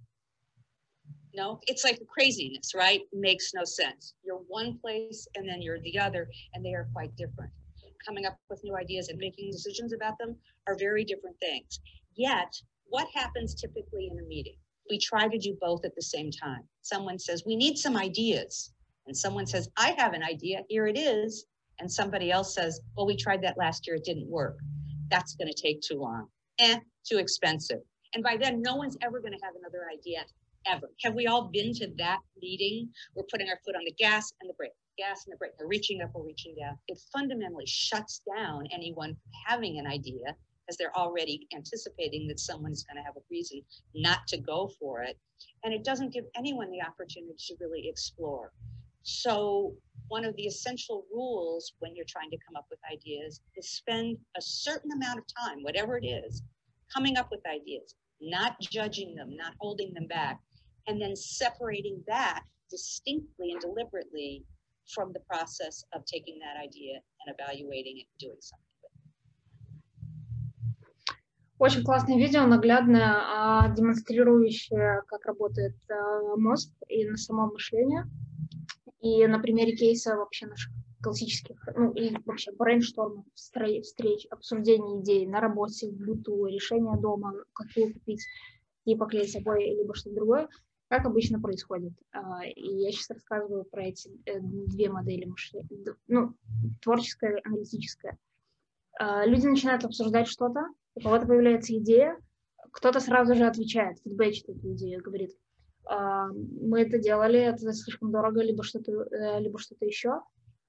No, 1.35 1.61
it's 1.67 1.85
like 1.85 2.01
craziness, 2.07 2.75
right? 2.75 3.03
Makes 3.13 3.53
no 3.53 3.65
sense. 3.65 4.15
You're 4.25 4.41
one 4.49 4.79
place 4.79 5.29
and 5.37 5.47
then 5.47 5.61
you're 5.61 5.81
the 5.81 5.99
other, 5.99 6.31
and 6.55 6.65
they 6.65 6.73
are 6.73 6.89
quite 6.95 7.15
different 7.17 7.53
coming 8.07 8.27
up 8.27 8.37
with 8.49 8.61
new 8.65 8.77
ideas 8.77 9.09
and 9.09 9.19
making 9.19 9.51
decisions 9.51 9.93
about 9.93 10.19
them 10.19 10.37
are 10.67 10.77
very 10.79 11.05
different 11.05 11.37
things. 11.41 11.81
Yet, 12.15 12.53
what 12.89 13.09
happens 13.15 13.55
typically 13.55 14.09
in 14.11 14.19
a 14.19 14.29
meeting? 14.29 14.57
We 14.89 14.99
try 14.99 15.29
to 15.29 15.39
do 15.39 15.57
both 15.61 15.85
at 15.85 15.95
the 15.97 16.03
same 16.03 16.31
time. 16.31 16.63
Someone 16.83 17.19
says, 17.19 17.43
We 17.45 17.57
need 17.57 17.77
some 17.77 17.97
ideas. 17.97 18.73
And 19.07 19.17
someone 19.17 19.47
says, 19.47 19.69
I 19.77 19.95
have 19.99 20.15
an 20.15 20.23
idea, 20.23 20.63
here 20.69 20.87
it 20.87 20.99
is. 20.99 21.47
And 21.79 21.91
somebody 21.91 22.31
else 22.31 22.55
says, 22.55 22.81
Well, 22.97 23.07
we 23.07 23.17
tried 23.17 23.43
that 23.43 23.59
last 23.59 23.87
year, 23.87 23.97
it 23.97 24.05
didn't 24.05 24.29
work. 24.29 24.59
That's 25.11 25.35
going 25.35 25.53
to 25.53 25.63
take 25.63 25.81
too 25.81 25.99
long. 25.99 26.29
Eh, 26.59 26.79
too 27.05 27.19
expensive. 27.19 27.81
And 28.15 28.23
by 28.23 28.37
then, 28.37 28.63
no 28.63 28.77
one's 28.77 28.97
ever 29.03 29.21
going 29.21 29.33
to 29.33 29.45
have 29.45 29.55
another 29.59 29.87
idea 29.93 30.25
ever. 30.67 30.91
Have 31.03 31.15
we 31.15 31.27
all 31.27 31.51
been 31.53 31.73
to 31.75 31.89
that 31.99 32.19
meeting? 32.41 32.89
We're 33.15 33.25
putting 33.31 33.49
our 33.49 33.59
foot 33.65 33.77
on 33.77 33.83
the 33.85 33.93
gas 33.93 34.33
and 34.41 34.49
the 34.49 34.55
brake 34.55 34.73
gas 34.97 35.25
and 35.27 35.33
the 35.33 35.37
brake, 35.37 35.53
they're 35.59 35.67
reaching 35.67 36.03
up 36.03 36.11
or 36.15 36.25
reaching 36.25 36.55
down. 36.59 36.79
It 36.89 36.99
fundamentally 37.13 37.67
shuts 37.67 38.23
down 38.37 38.67
anyone 38.73 39.11
from 39.11 39.33
having 39.47 39.79
an 39.79 39.87
idea 39.87 40.35
as 40.69 40.77
they're 40.77 40.97
already 40.97 41.47
anticipating 41.55 42.27
that 42.29 42.41
someone's 42.41 42.85
going 42.85 42.97
to 42.97 43.03
have 43.03 43.17
a 43.17 43.21
reason 43.31 43.63
not 43.95 44.27
to 44.29 44.39
go 44.39 44.71
for 44.81 45.03
it. 45.03 45.17
And 45.65 45.73
it 45.73 45.85
doesn't 45.85 46.13
give 46.13 46.25
anyone 46.37 46.71
the 46.71 46.83
opportunity 46.83 47.37
to 47.47 47.57
really 47.61 47.89
explore. 47.89 48.53
So, 49.03 49.75
one 50.09 50.25
of 50.25 50.35
the 50.37 50.47
essential 50.47 51.05
rules 51.13 51.73
when 51.79 51.95
you're 51.95 52.07
trying 52.09 52.31
to 52.31 52.39
come 52.47 52.57
up 52.57 52.67
with 52.71 52.81
ideas 52.93 53.41
is 53.57 53.71
spend 53.71 54.17
a 54.37 54.43
certain 54.43 54.91
amount 54.93 55.19
of 55.19 55.25
time, 55.27 55.63
whatever 55.63 55.97
it 55.97 56.05
is, 56.05 56.43
coming 56.93 57.17
up 57.17 57.29
with 57.31 57.41
ideas, 57.47 57.95
not 58.21 58.59
judging 58.61 59.15
them, 59.15 59.37
not 59.37 59.55
holding 59.61 59.93
them 59.95 60.07
back, 60.07 60.41
and 60.87 61.01
then 61.01 61.15
separating 61.15 62.03
that 62.07 62.43
distinctly 62.71 63.53
and 63.53 63.61
deliberately 63.61 64.45
from 64.95 65.13
the 65.13 65.21
process 65.29 65.85
of 65.95 66.05
taking 66.05 66.39
that 66.39 66.57
idea 66.63 67.01
and 67.21 67.35
evaluating 67.35 67.99
it 68.03 68.07
and 68.11 68.19
doing 68.19 68.41
something. 68.41 68.65
Очень 71.59 71.85
классное 71.85 72.19
видео, 72.19 72.45
наглядное, 72.47 73.73
демонстрирующее, 73.75 75.03
как 75.09 75.25
работает 75.25 75.75
мозг 76.37 76.71
и 76.87 77.07
на 77.09 77.17
само 77.17 77.47
мышление. 77.47 78.05
И 79.01 79.27
на 79.27 79.39
примере 79.39 79.75
кейса 79.75 80.17
вообще 80.17 80.47
наших 80.47 80.73
классических, 81.03 81.57
ну 81.77 81.93
и 81.93 82.15
вообще 82.27 82.53
брейнштормов, 82.53 83.25
встреч, 83.35 84.27
обсуждений 84.31 85.01
идей 85.01 85.27
на 85.27 85.41
работе, 85.41 85.89
в 85.89 85.97
быту, 85.97 86.47
решения 86.47 86.97
дома, 87.01 87.33
какую 87.55 87.95
купить 87.95 88.27
и 88.85 88.97
поклеить 88.97 89.37
обои, 89.37 89.79
либо 89.79 89.95
что-то 89.95 90.17
другое. 90.17 90.49
Как 90.89 91.05
обычно 91.05 91.41
происходит? 91.41 91.93
А, 92.13 92.45
и 92.45 92.83
я 92.83 92.93
сейчас 92.93 93.11
рассказываю 93.11 93.65
про 93.65 93.87
эти 93.87 94.09
э, 94.25 94.39
две 94.41 94.89
модели 94.89 95.25
мышления, 95.25 95.69
ну, 96.07 96.35
творческая, 96.81 97.41
аналитическая. 97.45 98.17
А, 98.99 99.27
люди 99.27 99.47
начинают 99.47 99.85
обсуждать 99.85 100.29
что-то, 100.29 100.69
у 100.95 101.01
кого-то 101.01 101.27
появляется 101.27 101.77
идея, 101.77 102.17
кто-то 102.71 103.01
сразу 103.01 103.35
же 103.35 103.45
отвечает, 103.47 103.99
фидбэчит 104.05 104.49
эту 104.49 104.73
идею, 104.75 105.03
говорит, 105.03 105.37
«А, 105.87 106.29
мы 106.29 106.83
это 106.83 106.99
делали, 106.99 107.41
это 107.41 107.73
слишком 107.73 108.13
дорого, 108.13 108.43
либо 108.43 108.63
что-то, 108.63 108.93
э, 108.93 109.41
либо 109.41 109.59
что-то 109.59 109.85
еще. 109.85 110.21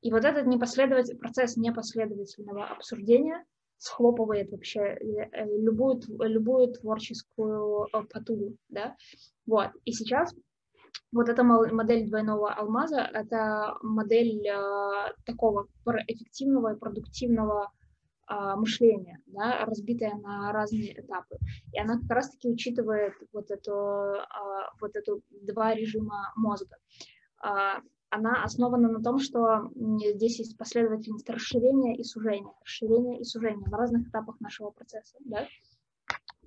И 0.01 0.11
вот 0.11 0.25
этот 0.25 0.47
непоследователь, 0.47 1.17
процесс 1.17 1.57
непоследовательного 1.57 2.65
обсуждения 2.65 3.43
схлопывает 3.77 4.51
вообще 4.51 4.81
э, 4.81 5.45
любую, 5.59 6.01
любую 6.19 6.73
творческую 6.73 7.87
потугу, 8.11 8.55
да, 8.69 8.95
вот, 9.45 9.71
и 9.85 9.91
сейчас 9.91 10.33
вот 11.11 11.29
эта 11.29 11.43
модель 11.43 12.07
двойного 12.07 12.53
алмаза, 12.53 13.01
это 13.01 13.77
модель 13.81 14.45
э, 14.45 15.13
такого 15.25 15.67
эффективного 16.07 16.73
и 16.73 16.77
продуктивного 16.77 17.71
э, 18.29 18.55
мышления, 18.55 19.19
да, 19.27 19.65
разбитая 19.65 20.15
на 20.15 20.51
разные 20.51 20.99
этапы. 20.99 21.37
И 21.73 21.79
она 21.79 21.99
как 21.99 22.09
раз-таки 22.09 22.49
учитывает 22.49 23.13
вот 23.31 23.49
эту, 23.51 23.71
э, 23.71 24.23
вот 24.81 24.95
эту 24.95 25.21
два 25.29 25.73
режима 25.73 26.33
мозга. 26.35 26.75
Э, 27.43 27.79
она 28.09 28.43
основана 28.43 28.89
на 28.89 29.01
том, 29.01 29.19
что 29.19 29.71
здесь 29.75 30.39
есть 30.39 30.57
последовательность 30.57 31.29
расширения 31.29 31.95
и 31.97 32.03
сужения, 32.03 32.53
расширения 32.61 33.19
и 33.19 33.23
сужения 33.23 33.67
на 33.67 33.77
разных 33.77 34.07
этапах 34.07 34.39
нашего 34.39 34.71
процесса. 34.71 35.17
Да? 35.21 35.47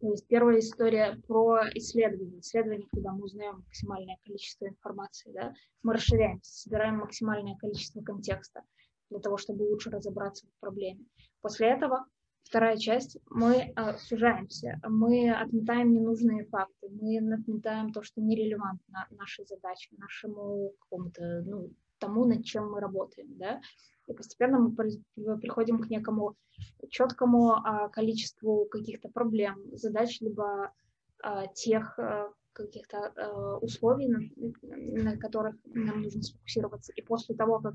То 0.00 0.08
есть 0.08 0.26
первая 0.28 0.60
история 0.60 1.20
про 1.28 1.60
исследование. 1.74 2.40
Исследование, 2.40 2.88
когда 2.90 3.12
мы 3.12 3.24
узнаем 3.24 3.58
максимальное 3.66 4.16
количество 4.24 4.66
информации, 4.66 5.30
да, 5.32 5.52
мы 5.82 5.92
расширяемся, 5.92 6.52
собираем 6.52 6.96
максимальное 6.96 7.56
количество 7.56 8.00
контекста 8.00 8.62
для 9.10 9.20
того, 9.20 9.36
чтобы 9.36 9.64
лучше 9.64 9.90
разобраться 9.90 10.46
в 10.46 10.60
проблеме. 10.60 11.04
После 11.42 11.68
этого 11.68 12.06
вторая 12.50 12.76
часть, 12.76 13.16
мы 13.30 13.72
э, 13.76 13.96
сужаемся, 13.98 14.80
мы 14.82 15.30
отметаем 15.30 15.92
ненужные 15.92 16.44
факты, 16.46 16.88
мы 16.90 17.16
отметаем 17.32 17.92
то, 17.92 18.02
что 18.02 18.20
нерелевантно 18.20 19.06
нашей 19.10 19.46
задаче, 19.46 19.90
нашему 19.96 20.72
какому-то, 20.80 21.44
ну, 21.46 21.70
тому, 21.98 22.24
над 22.24 22.44
чем 22.44 22.72
мы 22.72 22.80
работаем, 22.80 23.28
да, 23.38 23.60
и 24.08 24.12
постепенно 24.12 24.58
мы 24.58 24.74
приходим 25.38 25.80
к 25.80 25.90
некому 25.90 26.34
четкому 26.88 27.52
а, 27.52 27.88
количеству 27.88 28.66
каких-то 28.68 29.08
проблем, 29.08 29.62
задач, 29.76 30.20
либо 30.20 30.72
а, 31.22 31.46
тех 31.46 31.96
а, 32.00 32.32
каких-то 32.52 33.12
а, 33.16 33.58
условий, 33.58 34.08
на 34.08 35.16
которых 35.18 35.54
нам 35.66 36.02
нужно 36.02 36.22
сфокусироваться. 36.22 36.92
И 36.96 37.02
после 37.02 37.36
того, 37.36 37.60
как 37.60 37.74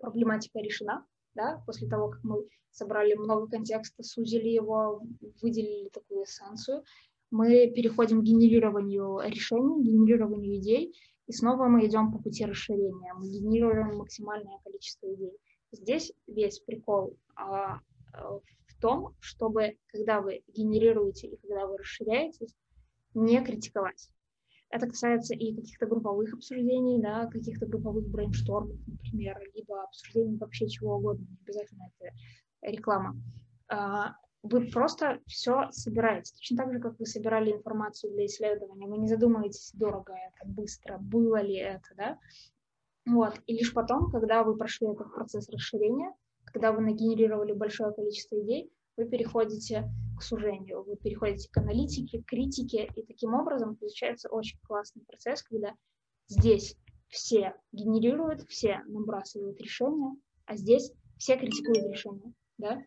проблематика 0.00 0.58
решена, 0.58 1.06
да, 1.34 1.62
после 1.66 1.88
того, 1.88 2.08
как 2.08 2.22
мы 2.24 2.46
собрали 2.70 3.14
много 3.14 3.48
контекста, 3.48 4.02
сузили 4.02 4.48
его, 4.48 5.02
выделили 5.40 5.88
такую 5.90 6.24
эссенцию, 6.24 6.82
мы 7.30 7.70
переходим 7.70 8.20
к 8.20 8.24
генерированию 8.24 9.20
решений, 9.26 9.82
генерированию 9.82 10.56
идей, 10.56 10.94
и 11.26 11.32
снова 11.32 11.68
мы 11.68 11.86
идем 11.86 12.12
по 12.12 12.18
пути 12.18 12.44
расширения, 12.44 13.14
мы 13.14 13.28
генерируем 13.28 13.96
максимальное 13.96 14.58
количество 14.62 15.12
идей. 15.12 15.32
Здесь 15.72 16.12
весь 16.26 16.60
прикол 16.60 17.16
а, 17.34 17.80
а, 18.12 18.38
в 18.66 18.80
том, 18.80 19.16
чтобы, 19.20 19.76
когда 19.88 20.20
вы 20.20 20.42
генерируете 20.48 21.28
и 21.28 21.36
когда 21.36 21.66
вы 21.66 21.78
расширяетесь, 21.78 22.54
не 23.14 23.42
критиковать. 23.44 24.10
Это 24.70 24.88
касается 24.88 25.34
и 25.34 25.54
каких-то 25.54 25.86
групповых 25.86 26.34
обсуждений, 26.34 27.00
да, 27.00 27.26
каких-то 27.26 27.66
групповых 27.66 28.08
брейнштормов, 28.08 28.76
например, 28.86 29.40
либо 29.54 29.84
обсуждений 29.84 30.36
вообще 30.36 30.68
чего 30.68 30.96
угодно, 30.96 31.26
не 31.30 31.38
обязательно 31.44 31.90
это 31.98 32.12
реклама. 32.62 33.16
А, 33.68 34.16
вы 34.42 34.66
просто 34.70 35.20
все 35.26 35.70
собираете. 35.70 36.34
Точно 36.34 36.56
так 36.56 36.72
же, 36.72 36.80
как 36.80 36.98
вы 36.98 37.06
собирали 37.06 37.52
информацию 37.52 38.12
для 38.12 38.26
исследования. 38.26 38.86
Вы 38.86 38.98
не 38.98 39.08
задумываетесь, 39.08 39.72
дорого 39.74 40.12
это, 40.12 40.48
быстро, 40.48 40.98
было 40.98 41.40
ли 41.40 41.56
это, 41.56 41.88
да? 41.96 42.18
Вот. 43.06 43.40
И 43.46 43.54
лишь 43.54 43.72
потом, 43.72 44.10
когда 44.10 44.44
вы 44.44 44.56
прошли 44.56 44.88
этот 44.88 45.12
процесс 45.14 45.48
расширения, 45.48 46.12
когда 46.44 46.72
вы 46.72 46.82
нагенерировали 46.82 47.52
большое 47.52 47.92
количество 47.92 48.40
идей, 48.40 48.70
вы 48.96 49.06
переходите 49.06 49.90
к 50.16 50.22
сужению, 50.22 50.84
вы 50.84 50.96
переходите 50.96 51.48
к 51.50 51.56
аналитике, 51.56 52.22
к 52.22 52.26
критике, 52.26 52.90
и 52.94 53.02
таким 53.02 53.34
образом 53.34 53.76
получается 53.76 54.28
очень 54.28 54.58
классный 54.62 55.02
процесс, 55.04 55.42
когда 55.42 55.74
здесь 56.28 56.76
все 57.08 57.54
генерируют, 57.72 58.42
все 58.48 58.80
набрасывают 58.86 59.60
решения, 59.60 60.16
а 60.46 60.56
здесь 60.56 60.92
все 61.18 61.36
критикуют 61.36 61.92
решения, 61.92 62.32
да? 62.58 62.82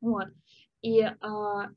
Вот. 0.00 0.28
И 0.82 1.00
а, 1.00 1.70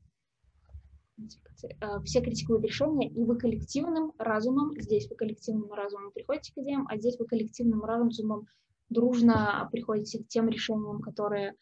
а, 1.80 2.00
все 2.02 2.20
критикуют 2.20 2.64
решения, 2.64 3.08
и 3.08 3.24
вы 3.24 3.38
коллективным 3.38 4.12
разумом, 4.18 4.78
здесь 4.80 5.08
вы 5.08 5.16
коллективным 5.16 5.72
разумом 5.72 6.12
приходите 6.12 6.52
к 6.52 6.58
идеям, 6.58 6.86
а 6.88 6.96
здесь 6.98 7.18
вы 7.18 7.26
коллективным 7.26 7.84
разумом 7.84 8.46
дружно 8.88 9.68
приходите 9.72 10.22
к 10.22 10.28
тем 10.28 10.48
решениям, 10.48 11.00
которые 11.00 11.54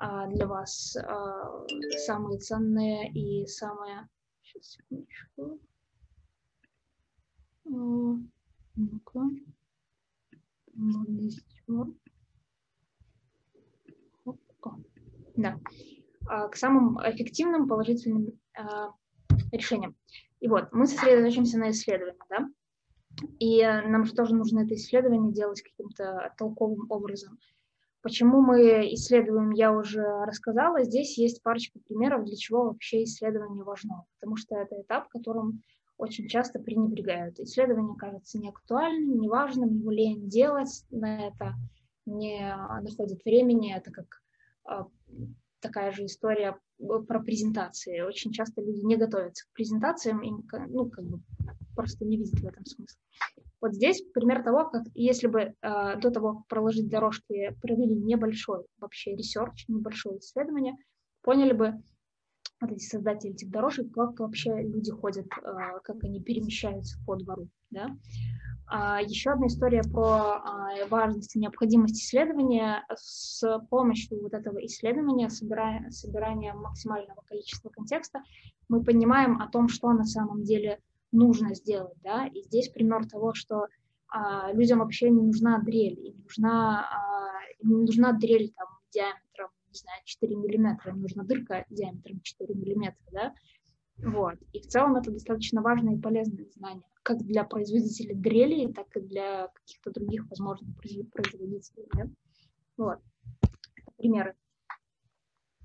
для 0.00 0.46
вас 0.46 0.96
а, 0.96 1.66
самые 2.06 2.38
ценные 2.38 3.12
и 3.12 3.46
самые... 3.46 4.08
Сейчас, 4.42 4.72
секундочку. 4.72 5.60
А, 7.66 7.70
ну-ка. 8.76 9.20
Вот. 11.66 11.88
Да. 15.36 15.58
А, 16.26 16.48
к 16.48 16.56
самым 16.56 16.98
эффективным 16.98 17.68
положительным 17.68 18.38
а, 18.54 18.94
решениям. 19.50 19.96
И 20.40 20.48
вот, 20.48 20.72
мы 20.72 20.86
сосредоточимся 20.86 21.58
на 21.58 21.70
исследовании, 21.70 22.18
да, 22.28 22.48
и 23.38 23.62
нам 23.62 24.04
же 24.04 24.14
тоже 24.14 24.34
нужно 24.34 24.60
это 24.60 24.74
исследование 24.74 25.32
делать 25.32 25.62
каким-то 25.62 26.34
толковым 26.36 26.90
образом. 26.90 27.38
Почему 28.02 28.40
мы 28.40 28.92
исследуем, 28.94 29.50
я 29.50 29.72
уже 29.72 30.02
рассказала. 30.24 30.82
Здесь 30.82 31.16
есть 31.18 31.42
парочка 31.42 31.78
примеров, 31.86 32.24
для 32.24 32.36
чего 32.36 32.64
вообще 32.64 33.04
исследование 33.04 33.62
важно. 33.62 34.04
Потому 34.18 34.36
что 34.36 34.56
это 34.56 34.80
этап, 34.80 35.08
которым 35.08 35.62
очень 35.98 36.26
часто 36.26 36.58
пренебрегают. 36.58 37.38
Исследование 37.38 37.96
кажется 37.96 38.38
неактуальным, 38.38 39.20
неважным, 39.20 39.78
его 39.78 39.90
лень 39.92 40.28
делать 40.28 40.84
на 40.90 41.28
это, 41.28 41.54
не 42.04 42.56
находит 42.82 43.24
времени. 43.24 43.74
Это 43.74 43.92
как 43.92 44.06
а, 44.64 44.88
такая 45.60 45.92
же 45.92 46.06
история 46.06 46.58
э, 46.80 46.84
про 47.06 47.20
презентации. 47.20 48.00
Очень 48.00 48.32
часто 48.32 48.60
люди 48.60 48.84
не 48.84 48.96
готовятся 48.96 49.46
к 49.46 49.52
презентациям 49.54 50.22
и 50.22 50.30
ну, 50.30 50.90
как 50.90 51.04
бы 51.04 51.20
просто 51.74 52.04
не 52.04 52.16
видят 52.16 52.40
в 52.40 52.46
этом 52.46 52.66
смысла. 52.66 53.00
Вот 53.62 53.74
здесь 53.74 54.02
пример 54.12 54.42
того, 54.42 54.68
как 54.68 54.82
если 54.94 55.28
бы 55.28 55.40
э, 55.40 55.52
до 55.62 56.10
того, 56.10 56.34
как 56.34 56.46
проложить 56.48 56.88
дорожки, 56.88 57.56
провели 57.62 57.94
небольшой 57.94 58.64
вообще 58.78 59.14
research, 59.14 59.66
небольшое 59.68 60.18
исследование, 60.18 60.74
поняли 61.22 61.52
бы 61.52 61.80
вот 62.60 62.72
эти 62.72 62.84
создатели 62.84 63.32
этих 63.32 63.50
дорожек, 63.50 63.92
как 63.92 64.18
вообще 64.18 64.50
люди 64.62 64.90
ходят, 64.90 65.26
э, 65.26 65.80
как 65.84 66.02
они 66.02 66.20
перемещаются 66.20 66.98
по 67.06 67.14
двору. 67.14 67.48
Да? 67.70 67.96
А, 68.66 69.00
еще 69.00 69.30
одна 69.30 69.46
история 69.46 69.82
про 69.82 70.40
а, 70.42 70.86
важность 70.88 71.36
и 71.36 71.38
необходимость 71.38 72.02
исследования. 72.02 72.84
С 72.96 73.42
помощью 73.70 74.20
вот 74.22 74.32
этого 74.34 74.64
исследования, 74.64 75.28
собирая, 75.28 75.88
собирания 75.90 76.52
максимального 76.52 77.22
количества 77.26 77.68
контекста, 77.68 78.22
мы 78.68 78.82
понимаем 78.82 79.40
о 79.40 79.48
том, 79.48 79.68
что 79.68 79.92
на 79.92 80.04
самом 80.04 80.42
деле 80.42 80.80
нужно 81.12 81.54
сделать. 81.54 81.96
Да? 82.02 82.26
И 82.26 82.42
здесь 82.42 82.68
пример 82.68 83.06
того, 83.08 83.34
что 83.34 83.66
а, 84.08 84.52
людям 84.52 84.80
вообще 84.80 85.10
не 85.10 85.22
нужна 85.22 85.58
дрель, 85.60 85.98
им 86.08 86.22
нужна, 86.22 86.88
им 87.60 87.70
не 87.70 87.84
нужна 87.86 88.12
дрель 88.12 88.52
там, 88.56 88.68
диаметром, 88.92 89.50
не 89.68 89.78
знаю, 89.78 90.00
4 90.04 90.36
миллиметра, 90.36 90.90
им 90.90 91.00
нужна 91.00 91.24
дырка 91.24 91.64
диаметром 91.70 92.20
4 92.20 92.54
миллиметра. 92.54 93.04
Да? 93.12 93.34
Вот. 93.98 94.38
И 94.52 94.60
в 94.60 94.66
целом 94.66 94.96
это 94.96 95.10
достаточно 95.10 95.62
важное 95.62 95.94
и 95.94 96.00
полезное 96.00 96.46
знание 96.56 96.84
как 97.02 97.18
для 97.18 97.44
производителей 97.44 98.14
дрелей, 98.14 98.72
так 98.72 98.86
и 98.96 99.00
для 99.00 99.48
каких-то 99.48 99.90
других, 99.90 100.28
возможно, 100.28 100.72
производителей. 100.80 101.88
Да? 101.94 102.08
Вот. 102.76 102.98
Примеры. 103.96 104.34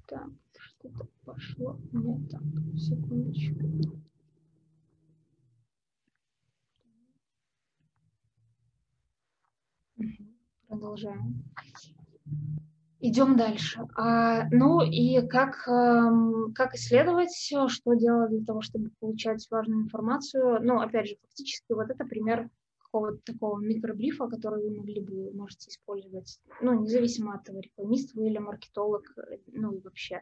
Так, 0.08 0.30
что-то 0.58 1.08
пошло 1.26 1.80
не 1.92 2.28
так. 2.28 2.42
Секундочку. 2.78 4.00
Продолжаем. 10.68 11.44
Идем 13.00 13.38
дальше. 13.38 13.88
А, 13.96 14.48
ну 14.50 14.82
и 14.82 15.26
как, 15.28 15.68
эм, 15.68 16.52
как 16.54 16.74
исследовать, 16.74 17.30
что 17.68 17.94
делать 17.94 18.32
для 18.32 18.44
того, 18.44 18.62
чтобы 18.62 18.90
получать 19.00 19.46
важную 19.52 19.84
информацию. 19.84 20.60
Ну, 20.62 20.80
опять 20.80 21.08
же, 21.08 21.16
фактически 21.22 21.74
вот 21.74 21.90
это 21.92 22.06
пример 22.06 22.50
какого-то 22.80 23.20
такого 23.24 23.60
микробрифа, 23.60 24.28
который 24.28 24.64
вы 24.64 24.76
могли 24.76 25.02
бы, 25.02 25.32
можете 25.34 25.70
использовать, 25.70 26.40
ну, 26.62 26.82
независимо 26.82 27.36
от 27.36 27.44
того, 27.44 27.60
рекламист 27.60 28.16
вы 28.16 28.28
или 28.28 28.40
маркетолог, 28.40 29.04
э, 29.18 29.38
ну 29.54 29.74
и 29.74 29.82
вообще. 29.82 30.22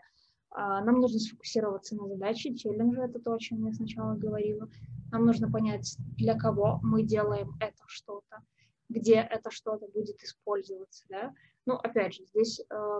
А, 0.50 0.84
нам 0.84 1.00
нужно 1.00 1.20
сфокусироваться 1.20 1.96
на 1.96 2.08
задаче, 2.08 2.56
челленджи, 2.56 3.02
это 3.02 3.20
то, 3.20 3.34
о 3.34 3.40
чем 3.40 3.66
я 3.66 3.74
сначала 3.74 4.16
говорила. 4.16 4.70
Нам 5.12 5.26
нужно 5.26 5.50
понять, 5.50 5.96
для 6.18 6.36
кого 6.38 6.80
мы 6.82 7.04
делаем 7.04 7.56
это 7.60 7.84
что-то, 7.88 8.42
где 8.90 9.16
это 9.16 9.52
что-то 9.52 9.88
будет 9.88 10.22
использоваться, 10.22 11.06
да. 11.10 11.34
Ну, 11.66 11.76
опять 11.76 12.14
же, 12.14 12.24
здесь, 12.26 12.62
э, 12.70 13.00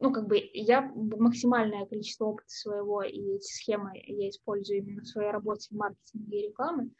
ну, 0.00 0.12
как 0.12 0.26
бы 0.28 0.38
я 0.52 0.82
максимальное 0.82 1.86
количество 1.86 2.26
опыта 2.26 2.48
своего 2.48 3.02
и 3.02 3.34
эти 3.34 3.46
схемы 3.46 3.90
я 3.94 4.28
использую 4.28 4.78
именно 4.78 5.02
в 5.02 5.08
своей 5.08 5.30
работе 5.30 5.68
в 5.70 5.76
маркетинге 5.76 6.40
и 6.40 6.48
рекламе. 6.48 6.90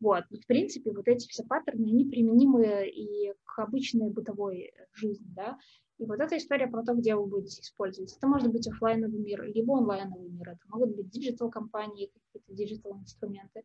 Вот, 0.00 0.24
в 0.30 0.46
принципе, 0.46 0.92
вот 0.92 1.08
эти 1.08 1.26
все 1.28 1.42
паттерны, 1.44 1.86
они 1.86 2.04
применимы 2.04 2.86
и 2.86 3.32
к 3.44 3.58
обычной 3.58 4.10
бытовой 4.10 4.74
жизни, 4.92 5.26
да, 5.34 5.58
и 5.98 6.04
вот 6.04 6.20
эта 6.20 6.36
история 6.36 6.66
про 6.66 6.82
то, 6.82 6.92
где 6.94 7.14
вы 7.14 7.26
будете 7.26 7.62
использовать. 7.62 8.14
Это 8.14 8.26
может 8.26 8.52
быть 8.52 8.68
офлайновый 8.68 9.18
мир, 9.18 9.44
либо 9.44 9.78
онлайновый 9.78 10.28
мир. 10.28 10.50
Это 10.50 10.60
могут 10.68 10.94
быть 10.94 11.08
digital-компании, 11.08 12.10
какие-то 12.12 12.52
digital-инструменты, 12.52 13.64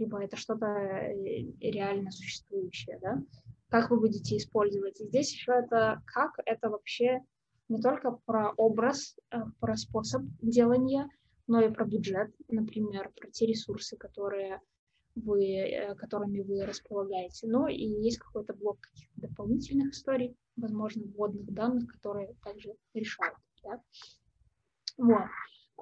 либо 0.00 0.22
это 0.22 0.36
что-то 0.36 0.66
э, 0.66 1.12
реально 1.60 2.10
существующее, 2.10 2.98
да. 3.00 3.22
Как 3.68 3.90
вы 3.90 4.00
будете 4.00 4.36
использовать. 4.36 5.00
И 5.00 5.06
здесь 5.06 5.32
еще 5.32 5.52
это 5.52 6.02
как, 6.06 6.32
это 6.44 6.70
вообще 6.70 7.20
не 7.68 7.80
только 7.80 8.12
про 8.24 8.50
образ, 8.56 9.16
э, 9.30 9.36
про 9.60 9.76
способ 9.76 10.22
делания, 10.40 11.08
но 11.46 11.60
и 11.60 11.72
про 11.72 11.84
бюджет, 11.84 12.34
например, 12.48 13.12
про 13.14 13.30
те 13.30 13.46
ресурсы, 13.46 13.96
которые 13.96 14.60
вы, 15.14 15.44
э, 15.44 15.94
которыми 15.94 16.40
вы 16.40 16.64
располагаете. 16.64 17.46
Но 17.46 17.68
и 17.68 17.84
есть 17.84 18.18
какой-то 18.18 18.54
блок 18.54 18.80
каких-то 18.80 19.28
дополнительных 19.28 19.92
историй, 19.92 20.34
возможно, 20.56 21.04
вводных 21.06 21.52
данных, 21.52 21.92
которые 21.92 22.34
также 22.42 22.74
решают. 22.94 23.36
Да? 23.62 23.82
Вот. 24.96 25.28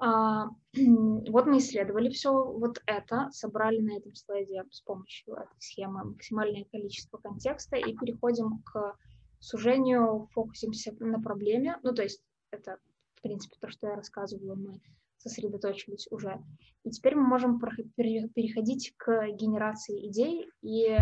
А, 0.01 0.47
вот 0.73 1.45
мы 1.45 1.57
исследовали 1.57 2.09
все 2.09 2.31
вот 2.31 2.81
это, 2.85 3.29
собрали 3.31 3.79
на 3.79 3.97
этом 3.97 4.15
слайде 4.15 4.63
с 4.71 4.81
помощью 4.81 5.33
этой 5.33 5.59
схемы 5.59 6.05
максимальное 6.05 6.65
количество 6.71 7.17
контекста 7.17 7.75
и 7.75 7.95
переходим 7.95 8.61
к 8.63 8.95
сужению, 9.39 10.29
фокусимся 10.33 10.93
на 10.99 11.21
проблеме. 11.21 11.77
Ну, 11.83 11.93
то 11.93 12.03
есть 12.03 12.21
это, 12.51 12.77
в 13.15 13.21
принципе, 13.21 13.57
то, 13.59 13.69
что 13.69 13.87
я 13.87 13.95
рассказывала, 13.95 14.55
мы 14.55 14.81
сосредоточились 15.17 16.07
уже. 16.11 16.41
И 16.85 16.91
теперь 16.91 17.15
мы 17.15 17.27
можем 17.27 17.59
переходить 17.59 18.93
к 18.95 19.27
генерации 19.33 20.07
идей, 20.07 20.49
и 20.61 20.97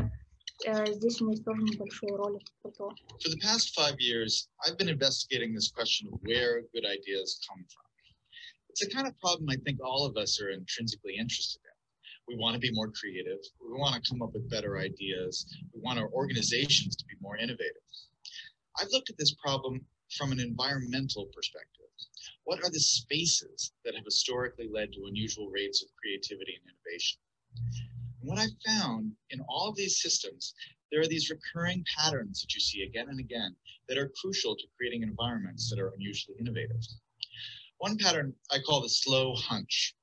э, 0.65 0.93
здесь 0.93 1.21
у 1.21 1.27
меня 1.27 1.43
тоже 1.43 1.61
про 2.61 2.71
то. 2.71 2.89
For 3.19 3.29
the 3.29 3.39
past 3.43 3.75
five 3.75 3.99
years, 3.99 4.49
I've 4.65 4.77
been 4.77 4.89
investigating 4.89 5.53
this 5.53 5.69
question 5.69 6.09
of 6.11 6.19
where 6.23 6.63
good 6.73 6.85
ideas 6.85 7.39
come 7.47 7.63
from. 7.69 7.86
It's 8.79 8.93
a 8.93 8.95
kind 8.95 9.07
of 9.07 9.19
problem 9.19 9.49
I 9.49 9.55
think 9.65 9.79
all 9.83 10.05
of 10.05 10.17
us 10.17 10.39
are 10.39 10.51
intrinsically 10.51 11.15
interested 11.17 11.61
in. 11.65 11.73
We 12.27 12.39
want 12.39 12.53
to 12.53 12.59
be 12.59 12.71
more 12.71 12.91
creative. 12.91 13.39
We 13.59 13.73
want 13.73 13.95
to 13.95 14.07
come 14.07 14.21
up 14.21 14.35
with 14.35 14.51
better 14.51 14.77
ideas. 14.77 15.47
We 15.73 15.81
want 15.81 15.97
our 15.97 16.09
organizations 16.09 16.95
to 16.95 17.05
be 17.05 17.15
more 17.19 17.37
innovative. 17.37 17.81
I've 18.79 18.91
looked 18.91 19.09
at 19.09 19.17
this 19.17 19.33
problem 19.43 19.83
from 20.15 20.31
an 20.31 20.39
environmental 20.39 21.25
perspective. 21.33 21.89
What 22.43 22.63
are 22.63 22.69
the 22.69 22.79
spaces 22.79 23.71
that 23.83 23.95
have 23.95 24.05
historically 24.05 24.69
led 24.71 24.93
to 24.93 25.07
unusual 25.07 25.49
rates 25.49 25.81
of 25.81 25.89
creativity 25.99 26.53
and 26.53 26.69
innovation? 26.69 27.17
And 28.21 28.29
what 28.29 28.37
I 28.37 28.45
found 28.63 29.11
in 29.31 29.39
all 29.49 29.69
of 29.69 29.75
these 29.75 30.03
systems, 30.03 30.53
there 30.91 31.01
are 31.01 31.07
these 31.07 31.31
recurring 31.31 31.83
patterns 31.97 32.41
that 32.41 32.53
you 32.53 32.61
see 32.61 32.83
again 32.83 33.09
and 33.09 33.19
again 33.19 33.55
that 33.89 33.97
are 33.97 34.11
crucial 34.21 34.55
to 34.55 34.67
creating 34.77 35.01
environments 35.01 35.67
that 35.71 35.79
are 35.79 35.95
unusually 35.95 36.37
innovative. 36.39 36.83
One 37.79 37.97
pattern 37.97 38.33
I 38.51 38.59
call 38.59 38.81
the 38.81 38.89
slow 38.89 39.35
hunch, 39.35 39.95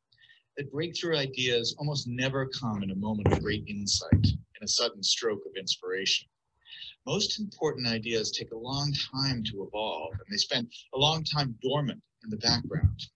that 0.56 0.70
breakthrough 0.70 1.16
ideas 1.16 1.74
almost 1.78 2.06
never 2.06 2.46
come 2.48 2.82
in 2.82 2.90
a 2.90 2.96
moment 2.96 3.32
of 3.32 3.42
great 3.42 3.64
insight, 3.66 4.12
in 4.24 4.62
a 4.62 4.68
sudden 4.68 5.02
stroke 5.02 5.44
of 5.46 5.56
inspiration 5.56 6.28
most 7.06 7.38
important 7.38 7.86
ideas 7.86 8.30
take 8.30 8.50
a 8.52 8.56
long 8.56 8.92
time 9.12 9.42
to 9.44 9.64
evolve 9.64 10.12
and 10.12 10.26
they 10.30 10.36
spend 10.36 10.72
a 10.94 10.98
long 10.98 11.24
time 11.24 11.56
dormant 11.62 12.02
in 12.22 12.30
the 12.30 12.36
background. 12.38 13.06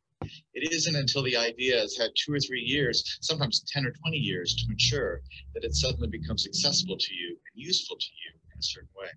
It 0.53 0.73
isn't 0.73 0.97
until 0.97 1.23
the 1.23 1.37
idea 1.37 1.79
has 1.81 1.97
had 1.97 2.11
two 2.16 2.35
or 2.35 2.40
three 2.40 2.61
years, 2.61 3.18
sometimes 3.21 3.64
10 3.73 3.87
or 3.87 3.92
20 3.92 4.16
years 4.16 4.55
to 4.57 4.68
mature, 4.68 5.23
that 5.55 5.64
it 5.64 5.75
suddenly 5.75 6.09
becomes 6.09 6.47
accessible 6.47 6.99
to 6.99 7.14
you 7.14 7.29
and 7.29 7.64
useful 7.64 7.97
to 7.97 8.07
you 8.07 8.38
in 8.53 8.59
a 8.59 8.62
certain 8.62 8.90
way. 8.99 9.09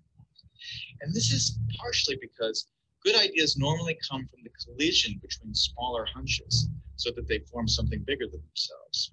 And 1.02 1.12
this 1.12 1.32
is 1.32 1.58
partially 1.76 2.16
because 2.20 2.68
good 3.04 3.16
ideas 3.16 3.56
normally 3.56 3.98
come 4.08 4.26
from 4.26 4.40
the 4.42 4.50
collision 4.64 5.18
between 5.20 5.54
smaller 5.54 6.06
hunches 6.14 6.68
so 6.96 7.10
that 7.16 7.28
they 7.28 7.40
form 7.50 7.68
something 7.68 8.02
bigger 8.06 8.26
than 8.30 8.40
themselves. 8.40 9.12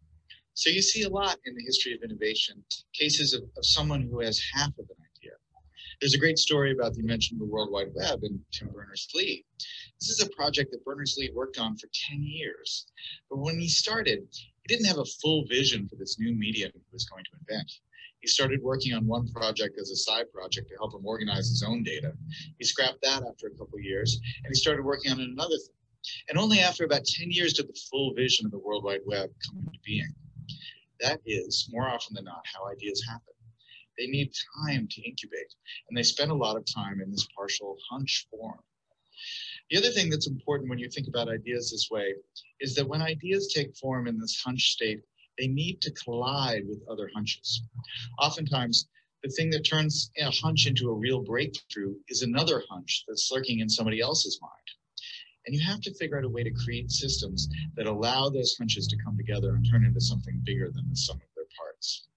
So 0.54 0.70
you 0.70 0.82
see 0.82 1.04
a 1.04 1.10
lot 1.10 1.38
in 1.46 1.56
the 1.56 1.64
history 1.64 1.94
of 1.94 2.04
innovation, 2.04 2.64
cases 2.94 3.34
of, 3.34 3.44
of 3.44 3.66
someone 3.66 4.02
who 4.02 4.20
has 4.20 4.42
half 4.54 4.70
of 4.78 4.86
an 4.90 4.98
idea. 5.18 5.32
There's 6.00 6.14
a 6.14 6.20
great 6.20 6.38
story 6.38 6.72
about 6.72 6.94
the 6.94 7.00
invention 7.00 7.36
of 7.36 7.40
the 7.40 7.52
World 7.54 7.72
Wide 7.72 7.94
Web 7.94 8.20
and 8.24 8.40
Tim 8.52 8.70
Berners-Lee. 8.70 9.46
This 10.00 10.10
is 10.10 10.22
a 10.22 10.30
project 10.36 10.72
that 10.72 10.84
Berners-Lee 10.86 11.32
worked 11.34 11.60
on 11.60 11.78
for 11.78 11.88
10 12.10 12.22
years. 12.24 12.88
But 13.30 13.40
when 13.40 13.60
he 13.60 13.68
started, 13.68 14.20
he 14.32 14.76
didn't 14.76 14.88
have 14.88 15.00
a 15.00 15.06
full 15.22 15.46
vision 15.48 15.88
for 15.88 15.96
this 15.96 16.18
new 16.20 16.34
medium 16.36 16.72
he 16.74 16.82
was 16.92 17.06
going 17.06 17.24
to 17.24 17.32
invent. 17.40 17.72
He 18.22 18.28
started 18.28 18.62
working 18.62 18.94
on 18.94 19.08
one 19.08 19.32
project 19.32 19.78
as 19.80 19.92
a 19.92 19.96
side 19.96 20.32
project 20.34 20.70
to 20.70 20.76
help 20.76 20.94
him 20.94 21.06
organize 21.06 21.50
his 21.50 21.64
own 21.66 21.84
data. 21.84 22.14
He 22.58 22.66
scrapped 22.66 23.02
that 23.04 23.24
after 23.28 23.48
a 23.48 23.58
couple 23.58 23.80
years, 23.80 24.20
and 24.44 24.48
he 24.50 24.56
started 24.56 24.84
working 24.84 25.12
on 25.12 25.20
another 25.22 25.58
thing. 25.58 25.76
And 26.30 26.38
only 26.38 26.60
after 26.60 26.86
about 26.86 27.06
10 27.06 27.32
years 27.32 27.54
did 27.54 27.68
the 27.68 27.80
full 27.90 28.14
vision 28.14 28.46
of 28.46 28.52
the 28.52 28.60
World 28.60 28.84
Wide 28.84 29.02
Web 29.06 29.30
come 29.46 29.60
into 29.60 29.80
being. 29.86 30.14
That 31.02 31.22
is, 31.26 31.70
more 31.72 31.88
often 31.88 32.16
than 32.16 32.26
not, 32.26 32.46
how 32.54 32.70
ideas 32.70 33.04
happen. 33.08 33.34
They 33.98 34.08
need 34.08 34.32
time 34.66 34.88
to 34.90 35.02
incubate, 35.02 35.54
and 35.90 35.98
they 35.98 36.04
spend 36.04 36.32
a 36.32 36.36
lot 36.36 36.56
of 36.56 36.66
time 36.66 37.02
in 37.02 37.12
this 37.12 37.28
partial 37.36 37.78
hunch 37.90 38.28
form. 38.32 38.60
The 39.70 39.78
other 39.78 39.92
thing 39.92 40.10
that's 40.10 40.28
important 40.28 40.70
when 40.70 40.80
you 40.80 40.90
think 40.90 41.08
about 41.08 41.30
ideas 41.30 41.70
this 41.70 41.90
way 41.92 42.14
is 42.60 42.76
that 42.76 42.88
when 42.88 43.02
ideas 43.02 43.54
take 43.54 43.76
form 43.76 44.08
in 44.08 44.20
this 44.20 44.42
hunch 44.44 44.72
state, 44.72 45.02
they 45.40 45.48
need 45.48 45.82
to 45.82 45.92
collide 45.92 46.68
with 46.68 46.84
other 46.90 47.10
hunches. 47.16 47.64
Oftentimes, 48.20 48.88
the 49.24 49.30
thing 49.30 49.50
that 49.52 49.64
turns 49.64 50.12
a 50.18 50.30
hunch 50.30 50.68
into 50.68 50.90
a 50.90 50.94
real 50.94 51.22
breakthrough 51.22 51.96
is 52.10 52.22
another 52.22 52.64
hunch 52.70 53.06
that's 53.08 53.32
lurking 53.32 53.60
in 53.60 53.70
somebody 53.70 54.02
else's 54.02 54.40
mind. 54.42 54.54
And 55.46 55.56
you 55.56 55.62
have 55.66 55.82
to 55.82 55.94
figure 55.96 56.18
out 56.18 56.26
a 56.26 56.30
way 56.30 56.44
to 56.44 56.52
create 56.52 56.92
systems 56.92 57.48
that 57.76 57.86
allow 57.86 58.30
those 58.30 58.56
hunches 58.58 58.86
to 58.88 58.98
come 59.04 59.18
together 59.18 59.56
and 59.56 59.66
turn 59.70 59.86
into 59.86 60.02
something 60.02 60.42
bigger 60.44 60.70
than 60.70 60.90
the 60.90 60.96
sum 60.96 61.16
of 61.18 61.36
their 61.36 61.46
parts. 61.58 62.08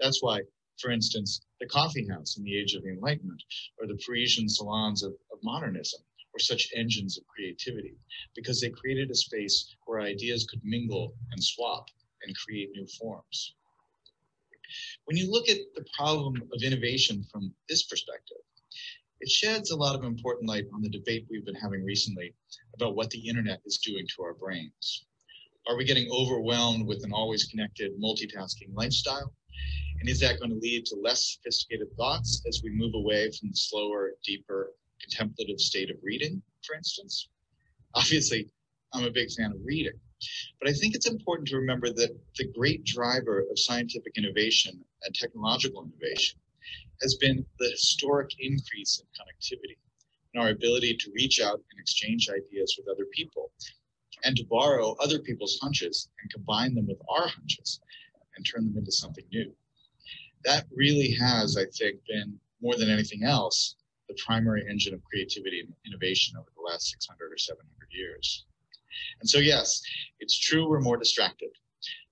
That's 0.00 0.22
why, 0.22 0.40
for 0.78 0.90
instance, 0.90 1.40
the 1.60 1.66
coffee 1.66 2.06
house 2.08 2.36
in 2.36 2.44
the 2.44 2.56
age 2.56 2.74
of 2.74 2.82
the 2.82 2.90
Enlightenment 2.90 3.42
or 3.80 3.86
the 3.86 3.98
Parisian 4.04 4.48
salons 4.48 5.02
of, 5.02 5.12
of 5.32 5.38
modernism 5.42 6.02
were 6.32 6.40
such 6.40 6.68
engines 6.74 7.16
of 7.16 7.26
creativity 7.26 7.96
because 8.34 8.60
they 8.60 8.70
created 8.70 9.10
a 9.10 9.14
space 9.14 9.74
where 9.86 10.00
ideas 10.00 10.46
could 10.46 10.60
mingle 10.64 11.14
and 11.30 11.42
swap 11.42 11.88
and 12.26 12.36
create 12.36 12.70
new 12.72 12.86
forms. 12.98 13.54
When 15.04 15.16
you 15.16 15.30
look 15.30 15.48
at 15.48 15.58
the 15.74 15.84
problem 15.96 16.36
of 16.52 16.62
innovation 16.62 17.24
from 17.30 17.54
this 17.68 17.84
perspective, 17.84 18.38
it 19.20 19.30
sheds 19.30 19.70
a 19.70 19.76
lot 19.76 19.94
of 19.94 20.04
important 20.04 20.48
light 20.48 20.66
on 20.74 20.82
the 20.82 20.88
debate 20.88 21.26
we've 21.30 21.44
been 21.44 21.54
having 21.54 21.84
recently 21.84 22.34
about 22.74 22.96
what 22.96 23.10
the 23.10 23.28
internet 23.28 23.60
is 23.64 23.78
doing 23.78 24.06
to 24.08 24.22
our 24.22 24.34
brains. 24.34 25.06
Are 25.66 25.76
we 25.76 25.84
getting 25.84 26.10
overwhelmed 26.10 26.86
with 26.86 27.04
an 27.04 27.12
always 27.12 27.44
connected 27.44 27.92
multitasking 27.98 28.74
lifestyle? 28.74 29.32
And 30.00 30.08
is 30.08 30.20
that 30.20 30.38
going 30.38 30.50
to 30.50 30.58
lead 30.58 30.84
to 30.86 30.96
less 30.96 31.34
sophisticated 31.34 31.88
thoughts 31.96 32.42
as 32.46 32.60
we 32.62 32.70
move 32.70 32.94
away 32.94 33.30
from 33.30 33.50
the 33.50 33.56
slower, 33.56 34.12
deeper, 34.22 34.72
contemplative 35.00 35.60
state 35.60 35.90
of 35.90 35.96
reading, 36.02 36.42
for 36.62 36.74
instance? 36.74 37.28
Obviously, 37.94 38.50
I'm 38.92 39.04
a 39.04 39.10
big 39.10 39.30
fan 39.30 39.52
of 39.52 39.58
reading. 39.64 39.98
But 40.60 40.68
I 40.68 40.72
think 40.72 40.94
it's 40.94 41.08
important 41.08 41.48
to 41.48 41.56
remember 41.56 41.90
that 41.92 42.16
the 42.36 42.52
great 42.52 42.84
driver 42.84 43.40
of 43.40 43.58
scientific 43.58 44.16
innovation 44.16 44.84
and 45.02 45.14
technological 45.14 45.84
innovation 45.84 46.38
has 47.02 47.16
been 47.16 47.44
the 47.58 47.70
historic 47.70 48.30
increase 48.38 49.00
in 49.00 49.06
connectivity 49.06 49.76
and 50.32 50.42
our 50.42 50.50
ability 50.50 50.96
to 50.96 51.12
reach 51.14 51.40
out 51.40 51.60
and 51.70 51.80
exchange 51.80 52.28
ideas 52.28 52.76
with 52.78 52.88
other 52.88 53.06
people 53.12 53.52
and 54.24 54.36
to 54.36 54.44
borrow 54.44 54.96
other 55.00 55.18
people's 55.18 55.58
hunches 55.60 56.08
and 56.22 56.30
combine 56.30 56.74
them 56.74 56.86
with 56.86 57.00
our 57.08 57.28
hunches 57.28 57.80
and 58.36 58.46
turn 58.46 58.64
them 58.64 58.78
into 58.78 58.92
something 58.92 59.24
new. 59.30 59.54
That 60.44 60.66
really 60.70 61.10
has, 61.12 61.56
I 61.56 61.64
think, 61.66 62.00
been 62.06 62.38
more 62.60 62.76
than 62.76 62.90
anything 62.90 63.24
else 63.24 63.76
the 64.08 64.14
primary 64.24 64.64
engine 64.68 64.94
of 64.94 65.02
creativity 65.04 65.60
and 65.60 65.72
innovation 65.86 66.36
over 66.36 66.48
the 66.54 66.62
last 66.62 66.90
600 66.90 67.32
or 67.32 67.38
700 67.38 67.88
years. 67.90 68.44
And 69.20 69.28
so, 69.28 69.38
yes, 69.38 69.80
it's 70.20 70.38
true 70.38 70.68
we're 70.68 70.80
more 70.80 70.96
distracted. 70.96 71.50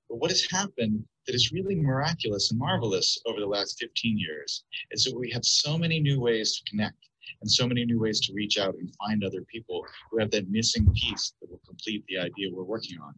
But 0.08 0.16
what 0.18 0.30
has 0.30 0.46
happened 0.50 1.04
that 1.26 1.34
is 1.34 1.52
really 1.52 1.74
miraculous 1.74 2.50
and 2.50 2.58
marvelous 2.58 3.18
over 3.26 3.40
the 3.40 3.46
last 3.46 3.78
15 3.80 4.18
years 4.18 4.64
is 4.90 5.04
that 5.04 5.16
we 5.18 5.30
have 5.30 5.44
so 5.44 5.78
many 5.78 6.00
new 6.00 6.20
ways 6.20 6.56
to 6.56 6.70
connect 6.70 7.08
and 7.40 7.50
so 7.50 7.66
many 7.66 7.84
new 7.84 8.00
ways 8.00 8.20
to 8.20 8.32
reach 8.32 8.58
out 8.58 8.74
and 8.74 8.94
find 8.96 9.24
other 9.24 9.42
people 9.42 9.84
who 10.10 10.18
have 10.18 10.30
that 10.30 10.50
missing 10.50 10.86
piece 10.92 11.34
that 11.40 11.50
will 11.50 11.60
complete 11.66 12.04
the 12.08 12.18
idea 12.18 12.50
we're 12.52 12.64
working 12.64 12.98
on, 13.00 13.14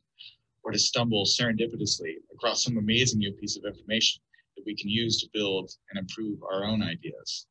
or 0.62 0.72
to 0.72 0.78
stumble 0.78 1.24
serendipitously 1.24 2.14
across 2.32 2.64
some 2.64 2.78
amazing 2.78 3.18
new 3.18 3.32
piece 3.32 3.56
of 3.56 3.64
information 3.64 4.22
that 4.56 4.64
we 4.66 4.76
can 4.76 4.88
use 4.88 5.20
to 5.20 5.28
build 5.32 5.70
and 5.90 5.98
improve 5.98 6.38
our 6.42 6.64
own 6.64 6.82
ideas. 6.82 7.46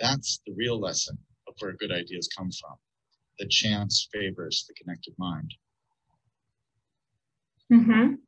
That's 0.00 0.40
the 0.46 0.54
real 0.54 0.80
lesson 0.80 1.16
of 1.46 1.54
where 1.58 1.72
good 1.74 1.92
ideas 1.92 2.28
come 2.36 2.50
from. 2.50 2.76
The 3.38 3.48
chance 3.48 4.08
favors 4.12 4.66
the 4.68 4.74
connected 4.74 5.14
mind. 5.18 5.50
Угу. 7.70 8.18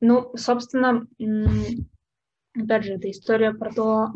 Ну, 0.00 0.32
собственно, 0.34 1.06
опять 2.54 2.84
же, 2.84 2.94
эта 2.94 3.10
история 3.10 3.52
про 3.52 3.70
то, 3.72 4.08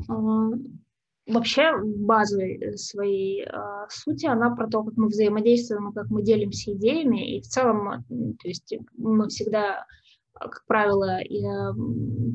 вообще 1.27 1.73
базовой 1.83 2.77
своей 2.79 3.47
сути, 3.91 4.27
она 4.27 4.57
про 4.57 4.67
то, 4.69 4.83
как 4.83 4.97
мы 4.97 5.09
взаимодействуем 5.09 5.91
и 5.91 5.95
как 5.95 6.09
мы 6.09 6.23
делимся 6.23 6.73
идеями, 6.73 7.37
и 7.37 7.41
в 7.43 7.45
целом, 7.45 8.05
то 8.09 8.49
есть 8.49 8.75
мы 8.97 9.29
всегда, 9.29 9.85
как 10.33 10.65
правило, 10.67 11.19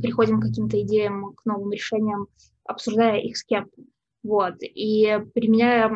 приходим 0.02 0.40
к 0.40 0.46
каким-то 0.46 0.80
идеям, 0.84 1.34
к 1.34 1.44
новым 1.46 1.72
решениям, 1.72 2.28
обсуждая 2.66 3.20
их 3.20 3.36
с 3.36 3.44
кем-то. 3.44 3.82
Вот. 4.22 4.56
И 4.62 5.18
применяя 5.34 5.90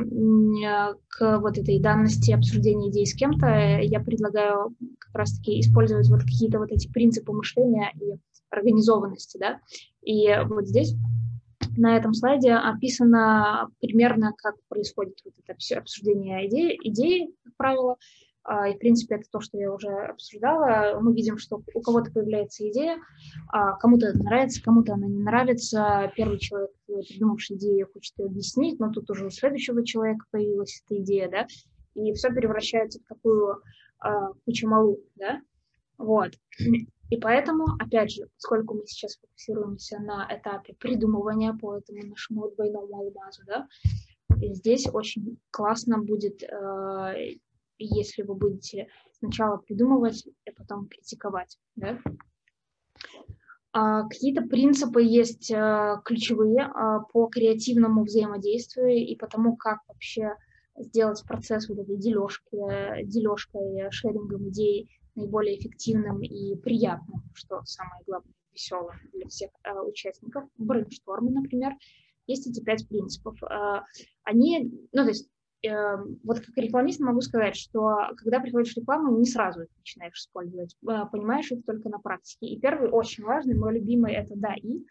к 1.10 1.40
вот 1.40 1.58
этой 1.58 1.80
данности 1.80 2.32
обсуждения 2.32 2.90
идей 2.90 3.06
с 3.06 3.14
кем-то, 3.14 3.80
я 3.82 4.00
предлагаю 4.00 4.74
как 5.00 5.14
раз-таки 5.14 5.60
использовать 5.60 6.10
вот 6.10 6.22
какие-то 6.22 6.60
вот 6.60 6.72
эти 6.72 6.88
принципы 6.92 7.34
мышления 7.34 7.92
и 8.00 8.16
организованности, 8.50 9.38
да. 9.38 9.60
И 10.04 10.30
вот 10.48 10.68
здесь 10.68 10.96
на 11.76 11.98
этом 11.98 12.14
слайде 12.14 12.54
описано 12.54 13.70
примерно, 13.82 14.34
как 14.38 14.56
происходит 14.70 15.20
вот 15.26 15.34
это 15.46 15.58
обсуждение 15.78 16.48
идеи, 16.48 16.80
идеи, 16.84 17.34
как 17.44 17.56
правило, 17.58 17.98
и, 18.46 18.74
в 18.74 18.80
принципе, 18.80 19.16
это 19.16 19.26
то, 19.32 19.40
что 19.40 19.58
я 19.58 19.72
уже 19.72 19.88
обсуждала. 19.88 21.00
Мы 21.00 21.14
видим, 21.14 21.38
что 21.38 21.64
у 21.74 21.82
кого-то 21.82 22.12
появляется 22.12 22.70
идея, 22.70 22.98
а, 23.48 23.78
кому-то 23.78 24.08
это 24.08 24.20
нравится, 24.20 24.62
кому-то 24.62 24.94
она 24.94 25.08
не 25.08 25.20
нравится. 25.20 26.12
Первый 26.16 26.40
человек, 26.40 26.72
придумавший 26.86 27.56
идею, 27.56 27.88
хочет 27.94 28.18
ее 28.18 28.26
объяснить, 28.26 28.80
но 28.80 28.92
тут 28.92 29.10
уже 29.10 29.28
у 29.28 29.30
следующего 29.30 29.86
человека 29.86 30.26
появилась 30.30 30.84
эта 30.86 31.02
идея, 31.02 31.30
да, 31.30 31.48
и 31.96 32.12
все 32.14 32.30
превращается 32.30 33.00
в 33.00 33.08
такую 33.08 33.62
а, 34.00 34.34
кучу 34.46 34.68
малу, 34.68 35.00
да, 35.16 35.42
вот. 35.98 36.34
И 37.10 37.18
поэтому, 37.18 37.66
опять 37.80 38.12
же, 38.12 38.28
поскольку 38.36 38.74
мы 38.74 38.86
сейчас 38.88 39.18
фокусируемся 39.18 40.00
на 40.00 40.28
этапе 40.30 40.74
придумывания 40.74 41.54
по 41.54 41.78
этому 41.78 42.08
нашему 42.08 42.50
двойному 42.50 42.94
алмазу, 42.94 43.44
да, 43.46 43.68
здесь 44.42 44.88
очень 44.92 45.38
классно 45.52 46.00
будет 46.00 46.44
если 47.78 48.24
вы 48.24 48.36
будете 48.36 48.88
сначала 49.12 49.58
придумывать, 49.58 50.26
а 50.48 50.52
потом 50.56 50.88
критиковать. 50.88 51.58
Да? 51.76 52.00
А, 53.72 54.04
какие-то 54.08 54.44
принципы 54.44 55.02
есть 55.02 55.52
а, 55.52 56.02
ключевые 56.06 56.62
а, 56.64 57.00
по 57.00 57.28
креативному 57.28 58.04
взаимодействию 58.04 58.96
и 58.96 59.16
по 59.16 59.28
тому, 59.28 59.56
как 59.56 59.80
вообще 59.88 60.36
сделать 60.78 61.24
процесс 61.28 61.68
вот 61.70 61.80
этой 61.80 61.98
дележки, 61.98 63.04
дележкой, 63.04 63.92
шерингом 63.92 64.50
идей 64.50 64.90
наиболее 65.16 65.60
эффективным 65.60 66.22
и 66.22 66.56
приятным, 66.56 67.24
что 67.34 67.62
самое 67.66 68.02
главное, 68.06 68.34
веселым 68.54 68.96
для 69.12 69.28
всех 69.28 69.52
uh, 69.68 69.82
участников. 69.88 70.46
Брейншторме, 70.58 71.32
например, 71.32 71.74
есть 72.28 72.48
эти 72.48 72.64
пять 72.64 72.88
принципов. 72.88 73.36
Uh, 73.44 73.82
они, 74.24 74.72
ну, 74.92 75.04
то 75.04 75.10
есть 75.10 75.30
вот 76.24 76.40
как 76.42 76.58
рекламист 76.58 77.00
могу 77.00 77.22
сказать, 77.22 77.56
что 77.56 78.10
когда 78.18 78.40
приходишь 78.40 78.74
в 78.74 78.78
рекламу, 78.78 79.18
не 79.18 79.26
сразу 79.26 79.62
это 79.62 79.72
начинаешь 79.78 80.18
использовать, 80.18 80.76
а, 80.86 81.06
понимаешь 81.06 81.52
это 81.52 81.64
только 81.64 81.90
на 81.90 82.00
практике. 82.00 82.48
И 82.48 82.60
первый 82.60 82.90
очень 82.90 83.24
важный, 83.24 83.58
мой 83.58 83.74
любимый, 83.74 84.14
это 84.14 84.34
«да» 84.36 84.54
и. 84.56 84.86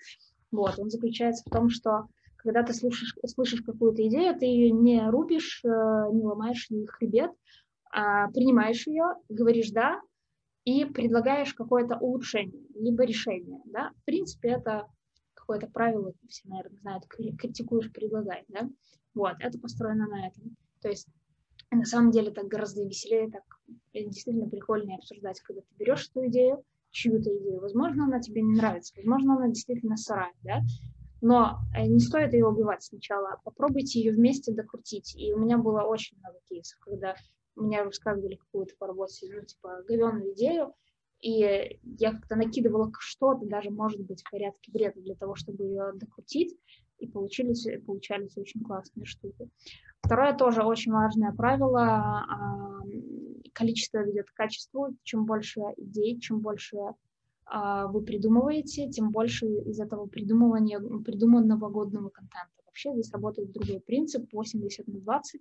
Вот, 0.50 0.78
он 0.78 0.90
заключается 0.90 1.44
в 1.46 1.52
том, 1.52 1.68
что 1.68 2.08
когда 2.36 2.62
ты 2.62 2.74
слушаешь, 2.74 3.14
слышишь 3.26 3.62
какую-то 3.62 4.06
идею, 4.08 4.38
ты 4.38 4.46
ее 4.46 4.70
не 4.70 5.08
рубишь, 5.08 5.62
э, 5.64 5.68
не 5.68 6.24
ломаешь 6.24 6.66
ей 6.70 6.86
хребет, 6.86 7.30
а 7.92 8.30
принимаешь 8.30 8.86
ее, 8.86 9.14
говоришь 9.28 9.70
«да» 9.70 10.00
и 10.64 10.84
предлагаешь 10.84 11.54
какое-то 11.54 11.96
улучшение, 11.98 12.64
либо 12.74 13.04
решение. 13.04 13.60
Да? 13.66 13.90
В 14.02 14.04
принципе, 14.04 14.50
это 14.50 14.86
какое-то 15.52 15.72
правило, 15.72 16.12
все, 16.28 16.48
наверное, 16.48 16.78
знают, 16.80 17.06
критикуешь, 17.06 17.92
предлагай. 17.92 18.44
Да? 18.48 18.68
Вот, 19.14 19.34
это 19.40 19.58
построено 19.58 20.06
на 20.08 20.28
этом. 20.28 20.56
То 20.80 20.88
есть 20.88 21.08
на 21.70 21.84
самом 21.84 22.10
деле 22.10 22.30
так 22.30 22.46
гораздо 22.46 22.84
веселее, 22.84 23.30
так 23.30 23.42
действительно 23.92 24.48
прикольнее 24.48 24.96
обсуждать, 24.96 25.40
когда 25.40 25.60
ты 25.60 25.68
берешь 25.78 26.08
эту 26.08 26.26
идею, 26.28 26.64
чью-то 26.90 27.36
идею. 27.38 27.60
Возможно, 27.60 28.04
она 28.04 28.20
тебе 28.20 28.42
не 28.42 28.54
нравится, 28.54 28.94
возможно, 28.96 29.36
она 29.36 29.48
действительно 29.48 29.96
сырая, 29.96 30.32
да? 30.42 30.62
Но 31.20 31.60
э, 31.76 31.86
не 31.86 32.00
стоит 32.00 32.32
ее 32.32 32.48
убивать 32.48 32.82
сначала. 32.82 33.40
Попробуйте 33.44 34.00
ее 34.00 34.12
вместе 34.12 34.52
докрутить. 34.52 35.14
И 35.16 35.32
у 35.32 35.38
меня 35.38 35.56
было 35.56 35.82
очень 35.82 36.18
много 36.18 36.38
кейсов, 36.48 36.80
когда 36.80 37.14
мне 37.54 37.80
рассказывали 37.80 38.34
какую-то 38.34 38.74
по 38.76 38.88
работе, 38.88 39.28
ну, 39.32 39.44
типа, 39.44 39.84
говенную 39.86 40.32
идею, 40.32 40.74
и 41.22 41.78
я 41.98 42.12
как-то 42.12 42.36
накидывала 42.36 42.92
что-то, 42.98 43.46
даже, 43.46 43.70
может 43.70 44.00
быть, 44.00 44.22
в 44.22 44.30
порядке 44.30 44.72
бреда 44.72 45.00
для 45.00 45.14
того, 45.14 45.36
чтобы 45.36 45.64
ее 45.64 45.92
докрутить, 45.94 46.56
и 46.98 47.06
получились, 47.06 47.66
получались 47.84 48.36
очень 48.36 48.62
классные 48.62 49.06
штуки. 49.06 49.48
Второе 50.02 50.34
тоже 50.34 50.62
очень 50.62 50.92
важное 50.92 51.32
правило. 51.32 51.80
А, 51.80 52.80
количество 53.52 53.98
ведет 53.98 54.30
к 54.30 54.34
качеству. 54.34 54.96
Чем 55.02 55.24
больше 55.24 55.60
идей, 55.76 56.18
чем 56.20 56.40
больше 56.40 56.76
а, 57.44 57.86
вы 57.86 58.02
придумываете, 58.02 58.88
тем 58.88 59.10
больше 59.10 59.46
из 59.46 59.80
этого 59.80 60.06
придумывания, 60.06 60.78
придуманного 60.78 61.68
годного 61.68 62.08
контента. 62.08 62.50
Вообще 62.66 62.92
здесь 62.92 63.12
работает 63.12 63.52
другой 63.52 63.80
принцип 63.80 64.32
80 64.32 64.86
на 64.88 65.00
20. 65.00 65.40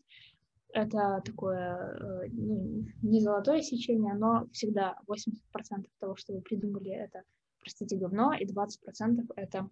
Это 0.73 1.21
такое 1.25 1.97
э, 1.99 2.29
ну, 2.31 2.85
не 3.01 3.19
золотое 3.19 3.61
сечение, 3.61 4.13
но 4.13 4.47
всегда 4.51 4.97
80% 5.07 5.85
того, 5.99 6.15
что 6.15 6.33
вы 6.33 6.41
придумали, 6.41 6.91
это, 6.91 7.23
простите, 7.59 7.97
говно, 7.97 8.33
и 8.33 8.45
20% 8.45 9.31
это 9.35 9.69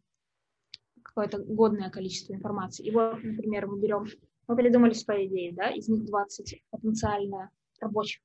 какое-то 1.03 1.39
годное 1.39 1.89
количество 1.89 2.33
информации. 2.33 2.85
И 2.85 2.91
вот, 2.91 3.23
например, 3.23 3.67
мы 3.67 3.79
берем, 3.79 4.05
мы 4.47 4.55
придумали 4.55 4.93
100 4.93 5.25
идей, 5.25 5.51
да, 5.51 5.69
из 5.71 5.88
них 5.88 6.05
20 6.05 6.63
потенциально 6.69 7.49
рабочих. 7.79 8.21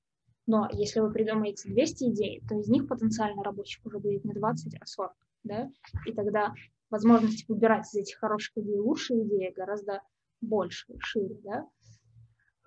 Но 0.47 0.69
если 0.73 1.01
вы 1.01 1.11
придумаете 1.11 1.69
200 1.69 2.05
идей, 2.11 2.43
то 2.49 2.59
из 2.59 2.69
них 2.69 2.87
потенциально 2.87 3.43
рабочих 3.43 3.85
уже 3.87 3.99
будет 3.99 4.25
не 4.25 4.35
20, 4.35 4.75
а 4.81 4.87
40, 4.87 5.13
да, 5.45 5.71
и 6.07 6.13
тогда 6.13 6.53
возможность 6.91 7.49
выбирать 7.49 7.87
из 7.87 7.95
этих 7.95 8.19
хороших 8.19 8.57
идей 8.59 8.79
лучшие 8.79 9.23
идеи 9.25 9.53
гораздо 9.57 10.03
больше, 10.41 10.95
шире, 10.99 11.39
да. 11.43 11.67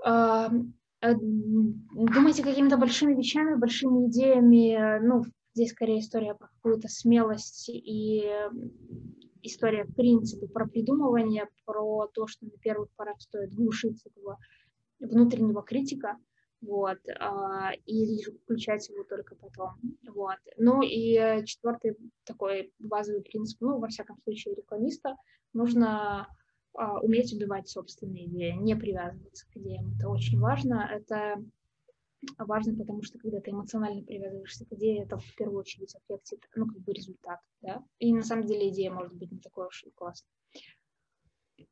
Э, 0.06 0.50
думайте 1.14 2.44
какими-то 2.44 2.78
большими 2.78 3.14
вещами, 3.14 3.56
большими 3.56 4.08
идеями, 4.08 5.00
ну, 5.06 5.24
здесь 5.54 5.72
скорее 5.72 6.00
история 6.00 6.34
про 6.34 6.48
какую-то 6.48 6.88
смелость 6.88 7.70
и 7.70 8.24
история, 9.44 9.86
в 9.86 9.94
принципе, 9.94 10.48
про 10.48 10.68
придумывание, 10.68 11.48
про 11.66 12.08
то, 12.08 12.28
что 12.28 12.46
на 12.46 12.58
первых 12.60 12.90
порах 12.96 13.20
стоит 13.22 13.54
глушить 13.54 14.02
этого 14.06 14.38
внутреннего 15.00 15.62
критика, 15.62 16.18
вот, 16.62 16.98
а, 17.20 17.72
и 17.86 18.24
включать 18.44 18.90
его 18.90 19.04
только 19.04 19.36
потом, 19.36 19.76
вот. 20.08 20.38
Ну 20.58 20.82
и 20.82 21.44
четвертый 21.46 21.96
такой 22.24 22.74
базовый 22.80 23.22
принцип, 23.22 23.62
ну, 23.62 23.78
во 23.80 23.88
всяком 23.88 24.18
случае, 24.24 24.56
рекламиста, 24.56 25.16
нужно 25.54 26.28
уметь 27.02 27.34
убивать 27.34 27.68
собственные 27.68 28.28
идеи, 28.28 28.52
не 28.52 28.76
привязываться 28.76 29.46
к 29.50 29.58
идеям, 29.58 29.96
это 29.98 30.10
очень 30.10 30.40
важно, 30.40 30.88
это 30.92 31.44
важно, 32.40 32.76
потому 32.76 33.04
что 33.04 33.20
когда 33.20 33.40
ты 33.40 33.52
эмоционально 33.52 34.04
привязываешься 34.04 34.66
к 34.66 34.74
идее, 34.74 35.04
это 35.04 35.18
в 35.18 35.36
первую 35.36 35.60
очередь 35.60 35.96
аффектит, 35.96 36.48
ну, 36.56 36.68
как 36.68 36.80
бы 36.80 36.94
результат, 36.94 37.40
да, 37.62 37.84
и 38.00 38.14
на 38.14 38.24
самом 38.24 38.46
деле 38.46 38.70
идея 38.70 38.92
может 38.92 39.14
быть 39.14 39.32
не 39.32 39.40
такой 39.40 39.68
уж 39.68 39.84
и 39.84 39.92
классной. 39.92 40.30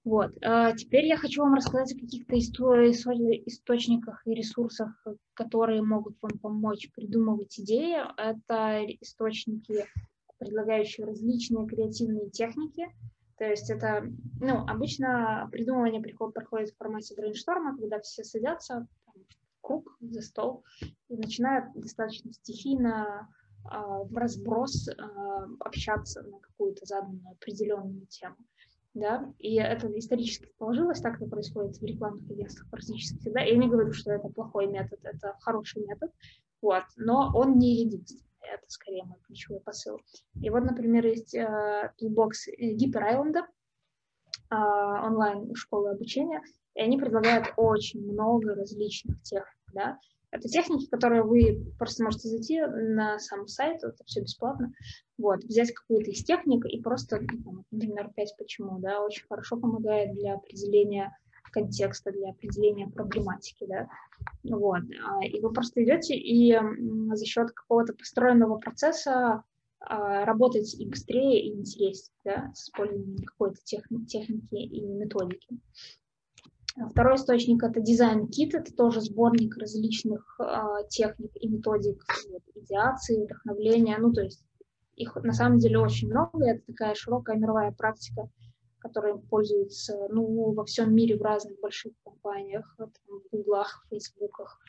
Вот. 0.04 0.32
А 0.44 0.72
теперь 0.74 1.06
я 1.06 1.18
хочу 1.18 1.42
вам 1.42 1.54
рассказать 1.54 1.94
о 1.94 2.00
каких-то 2.00 2.38
источниках 2.40 4.26
и 4.26 4.34
ресурсах, 4.34 5.06
которые 5.34 5.84
могут 5.84 6.16
вам 6.22 6.38
помочь 6.40 6.90
придумывать 6.96 7.60
идеи. 7.60 7.98
Это 8.18 8.84
источники, 9.02 9.86
предлагающие 10.40 11.06
различные 11.06 11.68
креативные 11.68 12.30
техники, 12.30 12.88
То 13.38 13.46
есть 13.46 13.70
это, 13.70 14.06
ну, 14.40 14.66
обычно 14.66 15.50
придумывание 15.52 16.02
проходит 16.02 16.70
в 16.70 16.78
формате 16.78 17.16
брейншторма, 17.16 17.78
когда 17.78 18.00
все 18.00 18.24
садятся 18.24 18.88
там, 19.06 19.16
круг 19.62 19.98
за 20.00 20.22
стол 20.22 20.64
и 21.10 21.18
начинают 21.18 21.74
достаточно 21.76 22.32
стихийно 22.32 23.28
а, 23.66 24.04
в 24.04 24.16
разброс 24.16 24.88
а, 24.88 25.48
общаться 25.60 26.22
на 26.24 26.40
какую-то 26.40 26.86
заданную 26.86 27.32
определенную 27.32 28.06
тему. 28.08 28.36
Да? 28.94 29.34
И 29.40 29.56
это 29.56 29.88
исторически 30.00 30.48
сложилось, 30.58 31.02
так 31.02 31.18
это 31.18 31.30
происходит 31.30 31.76
в 31.76 31.84
рекламных 31.84 32.32
агентствах 32.32 32.70
практически 32.70 33.20
всегда. 33.20 33.42
Я 33.42 33.58
не 33.58 33.68
говорю, 33.68 33.92
что 33.92 34.14
это 34.14 34.30
плохой 34.30 34.68
метод, 34.68 35.00
это 35.04 35.36
хороший 35.42 35.84
метод, 35.86 36.12
вот, 36.62 36.84
но 36.96 37.32
он 37.36 37.58
не 37.58 37.82
единственный. 37.82 38.24
Это 38.54 38.64
скорее 38.68 39.04
мой 39.04 39.20
ключевой 39.26 39.60
посыл. 39.62 40.00
И 40.42 40.50
вот, 40.50 40.64
например, 40.64 41.06
есть 41.06 41.36
э, 41.36 41.92
toolbox 42.02 42.32
Гипер 42.58 43.04
Айленда, 43.04 43.48
э, 44.52 44.56
онлайн-школы 44.56 45.92
обучения, 45.92 46.42
и 46.76 46.82
они 46.82 46.98
предлагают 46.98 47.54
очень 47.58 48.02
много 48.02 48.56
различных 48.56 49.22
техник, 49.22 49.58
да, 49.74 50.00
это 50.36 50.50
техники, 50.50 50.88
которые 50.88 51.24
вы 51.24 51.66
просто 51.80 52.04
можете 52.04 52.28
зайти 52.28 52.60
на 52.62 53.20
сам 53.20 53.48
сайт, 53.48 53.84
это 53.84 54.04
все 54.06 54.22
бесплатно, 54.22 54.74
вот, 55.18 55.44
взять 55.44 55.74
какую-то 55.74 56.12
из 56.12 56.24
техник 56.26 56.66
и 56.66 56.82
просто, 56.82 57.22
ну, 57.46 57.64
например, 57.72 58.12
5 58.14 58.36
почему, 58.38 58.80
да, 58.80 59.02
очень 59.02 59.26
хорошо 59.28 59.58
помогает 59.58 60.14
для 60.14 60.36
определения 60.36 61.18
контекста, 61.56 62.12
для 62.12 62.32
определения 62.32 62.88
проблематики, 62.88 63.66
да, 63.68 63.88
вот, 64.44 64.82
а, 65.04 65.26
и 65.26 65.40
вы 65.40 65.52
просто 65.52 65.84
идете 65.84 66.16
и 66.16 66.58
за 67.14 67.26
счет 67.26 67.52
какого-то 67.52 67.94
построенного 67.94 68.58
процесса 68.58 69.44
а, 69.80 70.26
работаете 70.26 70.78
и 70.78 70.90
быстрее, 70.90 71.46
и 71.46 71.54
интереснее, 71.54 72.12
да, 72.26 72.52
с 72.54 72.66
использованием 72.66 73.24
какой-то 73.26 73.58
техники 73.64 74.56
и 74.56 74.82
методики. 74.82 75.60
Второй 76.92 77.16
источник– 77.16 77.64
это 77.64 77.80
дизайн-кит, 77.80 78.54
это 78.54 78.76
тоже 78.76 79.00
сборник 79.00 79.56
различных 79.56 80.38
э, 80.42 80.88
техник 80.90 81.32
и 81.36 81.48
методик 81.48 82.04
вот, 82.30 82.42
идеации, 82.54 83.24
вдохновления, 83.24 83.98
ну, 83.98 84.12
то 84.12 84.22
есть 84.22 84.44
их 84.98 85.16
на 85.16 85.32
самом 85.32 85.60
деле 85.60 85.80
очень 85.80 86.10
много, 86.10 86.46
это 86.46 86.66
такая 86.68 86.94
широкая 86.94 87.38
мировая 87.38 87.72
практика, 87.72 88.30
которой 88.86 89.18
пользуются, 89.18 90.08
ну, 90.10 90.54
во 90.54 90.64
всем 90.64 90.94
мире 90.94 91.18
в 91.18 91.22
разных 91.24 91.60
больших 91.60 91.94
компаниях, 92.04 92.76
там, 92.78 92.92
в 93.08 93.22
Гуглах, 93.32 93.84
Фейсбуках, 93.90 94.60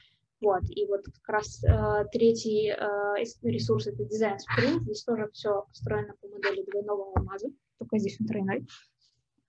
вот, 0.41 0.63
и 0.71 0.87
вот 0.87 1.05
как 1.05 1.29
раз 1.29 1.63
э, 1.65 2.05
третий 2.13 2.71
э, 2.71 3.25
ресурс– 3.43 3.87
это 3.89 4.05
дизайн 4.05 4.39
спринт, 4.39 4.85
здесь 4.85 5.05
тоже 5.05 5.29
все 5.33 5.67
построено 5.69 6.15
по 6.21 6.29
модели 6.29 6.65
двойного 6.65 7.13
алмаза, 7.15 7.49
только 7.79 7.99
здесь 7.99 8.19
он 8.21 8.27
тройной, 8.27 8.67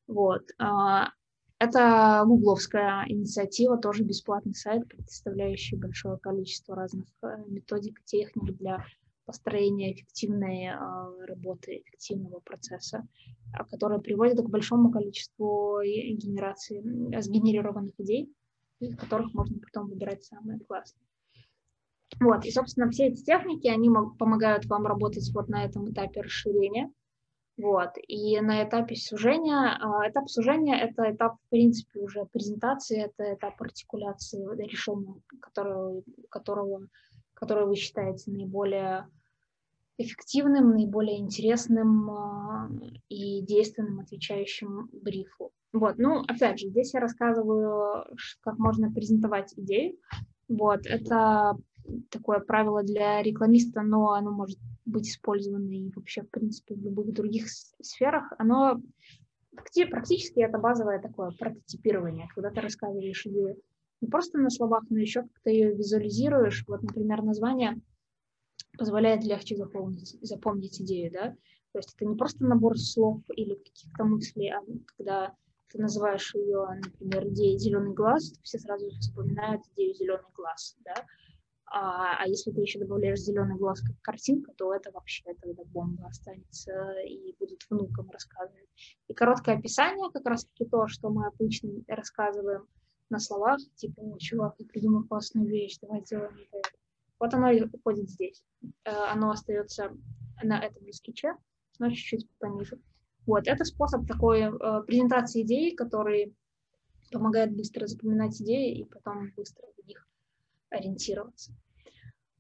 вот, 0.08 0.44
а, 0.60 1.12
это 1.60 2.24
гугловская 2.26 3.06
инициатива, 3.08 3.78
тоже 3.78 4.04
бесплатный 4.04 4.54
сайт, 4.54 4.86
предоставляющий 4.90 5.78
большое 5.78 6.18
количество 6.18 6.76
разных 6.76 7.06
э, 7.24 7.38
методик, 7.48 8.04
техник 8.04 8.58
для 8.58 8.86
построения 9.28 9.94
эффективной 9.94 10.68
э, 10.68 11.26
работы, 11.26 11.84
эффективного 11.86 12.40
процесса, 12.40 13.08
а, 13.54 13.66
который 13.66 14.02
приводит 14.02 14.40
к 14.40 14.50
большому 14.50 14.90
количеству 14.90 15.82
генерации, 15.84 16.82
сгенерированных 17.22 17.94
идей, 18.00 18.34
из 18.80 18.96
которых 18.96 19.34
можно 19.34 19.60
потом 19.60 19.90
выбирать 19.90 20.24
самые 20.24 20.60
классные. 20.62 21.06
Вот, 22.22 22.46
и, 22.46 22.52
собственно, 22.52 22.90
все 22.90 23.08
эти 23.08 23.22
техники, 23.24 23.68
они 23.68 23.92
помогают 24.18 24.66
вам 24.66 24.88
работать 24.88 25.30
вот 25.34 25.50
на 25.50 25.66
этом 25.66 25.92
этапе 25.92 26.22
расширения, 26.22 26.92
вот. 27.58 27.90
И 28.08 28.40
на 28.40 28.64
этапе 28.64 28.96
сужения, 28.96 29.78
а, 29.82 30.08
этап 30.08 30.30
сужения– 30.30 30.76
это 30.78 31.12
этап, 31.12 31.38
в 31.38 31.50
принципе, 31.50 32.00
уже 32.00 32.26
презентации, 32.26 33.04
это 33.04 33.34
этап 33.34 33.60
артикуляции 33.60 34.46
решения, 34.64 35.16
которого, 35.42 36.04
которого, 36.30 36.88
которое 37.34 37.66
вы 37.66 37.76
считаете 37.76 38.32
наиболее 38.32 39.10
эффективным, 39.98 40.72
наиболее 40.72 41.20
интересным 41.20 42.10
а, 42.12 42.70
и 43.10 43.42
действенным, 43.42 44.00
отвечающим 44.00 44.90
брифу. 44.92 45.52
Вот, 45.74 45.98
ну, 45.98 46.22
опять 46.28 46.60
же, 46.60 46.70
здесь 46.70 46.94
я 46.94 47.00
рассказываю, 47.00 48.06
как 48.42 48.58
можно 48.58 48.92
презентовать 48.92 49.54
идею. 49.58 49.98
Вот, 50.48 50.86
это 50.86 51.58
такое 52.10 52.40
правило 52.40 52.84
для 52.84 53.22
рекламиста, 53.22 53.82
но 53.82 54.12
оно 54.12 54.32
может 54.32 54.60
быть 54.86 55.10
использовано 55.10 55.70
и 55.70 55.92
вообще, 55.96 56.22
в 56.22 56.30
принципе, 56.30 56.76
в 56.76 56.84
любых 56.84 57.14
других 57.14 57.48
сферах, 57.50 58.32
оно 58.38 58.82
практически 59.90 60.40
это 60.40 60.58
базовое 60.58 61.00
такое 61.00 61.32
прототипирование, 61.32 62.28
когда 62.34 62.52
ты 62.52 62.62
рассказываешь 62.62 63.26
идею 63.26 63.58
не 64.02 64.08
просто 64.08 64.38
на 64.38 64.50
словах, 64.50 64.84
но 64.90 65.00
еще 65.00 65.22
как 65.22 65.32
ты 65.44 65.52
ее 65.52 65.74
визуализируешь. 65.74 66.64
Вот, 66.68 66.84
например, 66.84 67.24
название 67.24 67.80
позволяет 68.78 69.24
легче 69.24 69.56
запомнить, 69.56 70.18
запомнить 70.22 70.82
идею, 70.82 71.12
да, 71.12 71.36
то 71.74 71.80
есть 71.80 71.94
это 71.96 72.06
не 72.06 72.16
просто 72.16 72.44
набор 72.44 72.78
слов 72.78 73.22
или 73.36 73.56
каких-то 73.56 74.04
мыслей, 74.04 74.50
а 74.50 74.62
когда 74.98 75.36
ты 75.70 75.80
называешь 75.80 76.34
ее, 76.34 76.66
например, 76.84 77.28
идеей 77.30 77.58
зеленый 77.58 77.94
глаз, 77.94 78.32
то 78.32 78.42
все 78.44 78.58
сразу 78.60 78.90
вспоминают 79.00 79.62
идею 79.74 79.94
зеленый 79.96 80.32
глаз, 80.34 80.76
да, 80.86 81.06
а, 81.70 82.24
а 82.24 82.28
если 82.28 82.52
ты 82.52 82.62
еще 82.62 82.80
добавляешь 82.80 83.20
зеленый 83.20 83.58
глаз 83.58 83.82
как 83.82 84.00
картинка, 84.02 84.54
то 84.54 84.74
это 84.74 84.90
вообще 84.92 85.24
тогда 85.42 85.64
бомба 85.66 86.08
останется 86.08 86.72
и 87.06 87.36
будет 87.40 87.62
внукам 87.70 88.10
рассказывать. 88.10 88.70
И 89.10 89.14
короткое 89.14 89.58
описание, 89.58 90.10
как 90.12 90.26
раз 90.26 90.46
таки 90.46 90.66
то, 90.66 90.88
что 90.88 91.10
мы 91.10 91.28
обычно 91.28 91.72
рассказываем 91.88 92.68
на 93.10 93.20
словах, 93.20 93.60
типа, 93.76 94.02
чувак, 94.20 94.56
я 94.60 94.66
придумал 94.66 95.04
классную 95.04 95.48
вещь, 95.48 95.78
давай 95.82 96.02
сделаем 96.06 96.38
это. 96.52 96.70
Вот 97.20 97.34
оно 97.34 97.52
уходит 97.72 98.10
здесь. 98.10 98.44
Э, 98.86 98.92
оно 99.12 99.32
остается 99.32 99.92
на 100.44 100.60
этом 100.60 100.86
же 100.86 100.94
скетче, 100.94 101.36
но 101.80 101.90
чуть-чуть 101.90 102.28
пониже. 102.40 102.80
Вот, 103.26 103.48
это 103.48 103.66
способ 103.66 104.08
такой 104.08 104.42
э, 104.42 104.84
презентации 104.86 105.42
идей, 105.42 105.76
который 105.76 106.36
помогает 107.12 107.56
быстро 107.56 107.88
запоминать 107.88 108.40
идеи 108.42 108.80
и 108.80 108.86
потом 108.86 109.32
быстро 109.36 109.66
в 109.78 109.88
них 109.88 110.08
ориентироваться. 110.70 111.54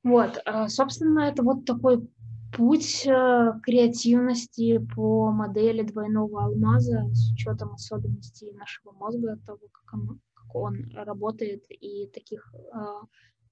Вот, 0.04 0.42
а, 0.46 0.70
собственно, 0.70 1.22
это 1.22 1.44
вот 1.44 1.66
такой 1.66 2.08
путь 2.56 3.06
э, 3.06 3.52
креативности 3.64 4.78
по 4.96 5.32
модели 5.32 5.82
двойного 5.82 6.46
алмаза 6.46 7.10
с 7.14 7.32
учетом 7.32 7.74
особенностей 7.74 8.52
нашего 8.54 8.94
мозга, 8.94 9.38
того, 9.46 9.68
как 9.72 9.94
он, 9.94 10.22
как 10.34 10.56
он 10.56 10.92
работает, 10.94 11.66
и 11.70 12.08
таких 12.08 12.54
а, 12.72 13.02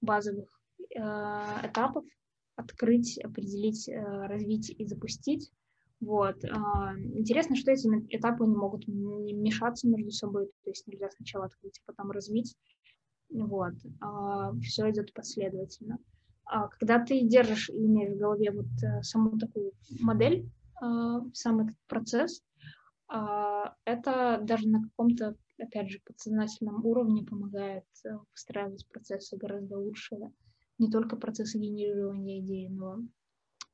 базовых 0.00 0.48
э, 0.48 0.65
этапов 0.90 2.04
открыть, 2.56 3.18
определить, 3.18 3.88
э, 3.88 4.26
развить 4.26 4.70
и 4.70 4.86
запустить. 4.86 5.52
Вот. 6.00 6.36
А, 6.44 6.98
интересно, 6.98 7.56
что 7.56 7.70
эти 7.70 7.86
этапы 8.08 8.44
не 8.46 8.56
могут 8.56 8.86
мешаться 8.88 9.88
между 9.88 10.10
собой, 10.10 10.46
то 10.64 10.70
есть 10.70 10.86
нельзя 10.86 11.08
сначала 11.10 11.46
открыть, 11.46 11.80
а 11.80 11.92
потом 11.92 12.10
развить. 12.10 12.56
Вот. 13.30 13.74
Все 14.62 14.90
идет 14.90 15.12
последовательно. 15.12 15.98
А 16.44 16.68
когда 16.68 17.02
ты 17.02 17.22
держишь 17.22 17.70
и 17.70 17.86
имеешь 17.86 18.14
в 18.14 18.18
голове 18.18 18.52
вот 18.52 18.66
э, 18.82 19.02
саму 19.02 19.38
такую 19.38 19.72
модель, 20.00 20.48
сам 21.32 21.60
этот 21.60 21.76
процесс, 21.88 22.42
это 23.08 24.38
даже 24.42 24.68
на 24.68 24.82
каком-то, 24.82 25.34
опять 25.58 25.90
же, 25.90 26.00
подсознательном 26.04 26.84
уровне 26.84 27.24
помогает 27.24 27.86
э, 28.04 28.10
выстраивать 28.32 28.86
процессы 28.88 29.38
гораздо 29.38 29.78
лучше. 29.78 30.16
Не 30.78 30.90
только 30.90 31.16
процессы 31.16 31.58
генерирования 31.58 32.40
идей, 32.40 32.68
но 32.68 33.00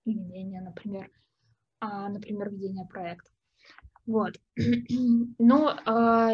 и 0.04 0.14
ведения, 0.14 0.60
например, 0.60 1.10
например, 1.80 2.50
ведения 2.50 2.86
проекта. 2.86 3.30
Вот. 4.06 4.34
Ну, 5.38 5.68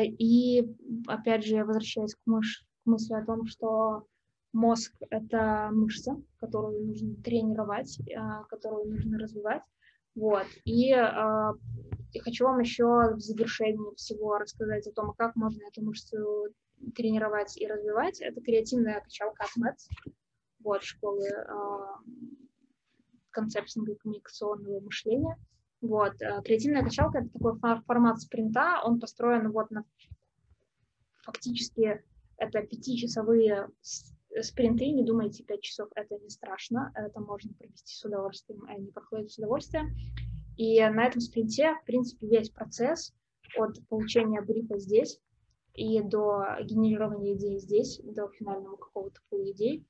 и 0.06 0.76
опять 1.06 1.44
же, 1.44 1.64
возвращаясь 1.64 2.14
к 2.14 2.20
мыш 2.26 2.64
мысли 2.84 3.14
о 3.14 3.24
том, 3.24 3.46
что 3.46 4.06
мозг— 4.52 4.94
это 5.10 5.70
мышца, 5.72 6.16
которую 6.38 6.86
нужно 6.86 7.14
тренировать, 7.22 7.98
а, 8.16 8.44
которую 8.44 8.90
нужно 8.90 9.18
развивать. 9.18 9.62
Вот. 10.14 10.46
И 10.64 10.92
э, 10.92 11.52
хочу 12.20 12.44
вам 12.44 12.58
еще 12.60 13.14
в 13.14 13.20
завершении 13.20 13.94
всего 13.94 14.38
рассказать 14.38 14.86
о 14.88 14.92
том, 14.92 15.12
как 15.16 15.36
можно 15.36 15.60
эту 15.68 15.84
мышцу 15.84 16.48
тренировать 16.96 17.56
и 17.56 17.66
развивать. 17.66 18.20
Это 18.20 18.40
креативная 18.40 19.00
качалка 19.00 19.44
от 19.44 19.56
МЭЦ, 19.56 19.88
вот, 20.60 20.82
школы 20.82 21.26
э, 21.26 21.46
концепции 23.30 23.94
коммуникационного 23.94 24.80
мышления. 24.80 25.36
Вот. 25.80 26.14
Креативная 26.44 26.82
качалка— 26.82 27.18
это 27.20 27.28
такой 27.30 27.58
формат 27.86 28.20
спринта, 28.20 28.80
он 28.84 28.98
построен 28.98 29.52
вот 29.52 29.70
на 29.70 29.84
фактически 31.22 32.02
это 32.36 32.62
пятичасовые 32.62 33.68
спринты, 34.40 34.90
не 34.90 35.04
думайте, 35.04 35.44
пять 35.44 35.62
часов 35.62 35.88
это 35.94 36.16
не 36.18 36.30
страшно, 36.30 36.92
это 36.94 37.20
можно 37.20 37.52
провести 37.54 37.94
с 37.94 38.04
удовольствием, 38.04 38.64
они 38.68 38.90
проходят 38.90 39.30
с 39.30 39.38
удовольствием. 39.38 39.94
И 40.56 40.80
на 40.80 41.06
этом 41.06 41.20
спринте, 41.20 41.74
в 41.82 41.84
принципе, 41.84 42.26
весь 42.26 42.50
процесс 42.50 43.14
от 43.56 43.78
получения 43.88 44.40
брифа 44.40 44.78
здесь 44.78 45.20
и 45.74 46.02
до 46.02 46.44
генерирования 46.62 47.34
идей 47.34 47.58
здесь, 47.60 48.00
до 48.02 48.28
финального 48.28 48.76
какого-то 48.76 49.20
пула 49.28 49.50
идей, 49.52 49.86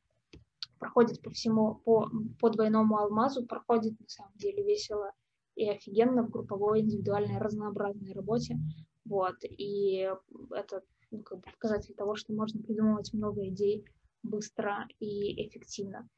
проходит 0.79 1.23
по 1.23 1.31
всему, 1.31 1.77
по, 1.85 2.09
по 2.41 2.51
двойному 2.51 2.97
алмазу, 2.97 3.47
проходит 3.47 3.99
на 4.01 4.09
самом 4.09 4.33
деле 4.37 4.65
весело 4.65 5.13
и 5.55 5.69
офигенно 5.69 6.23
в 6.23 6.31
групповой, 6.31 6.81
индивидуальной, 6.81 7.39
разнообразной 7.39 8.13
работе. 8.13 8.57
Вот, 9.05 9.37
и 9.43 10.11
это 10.51 10.83
ну, 11.11 11.23
как 11.23 11.39
бы 11.39 11.51
показатель 11.51 11.95
того, 11.95 12.15
что 12.15 12.33
можно 12.33 12.63
придумывать 12.63 13.13
много 13.13 13.47
идей 13.49 13.85
быстро 14.23 14.87
и 15.01 15.47
эффективно. 15.47 16.09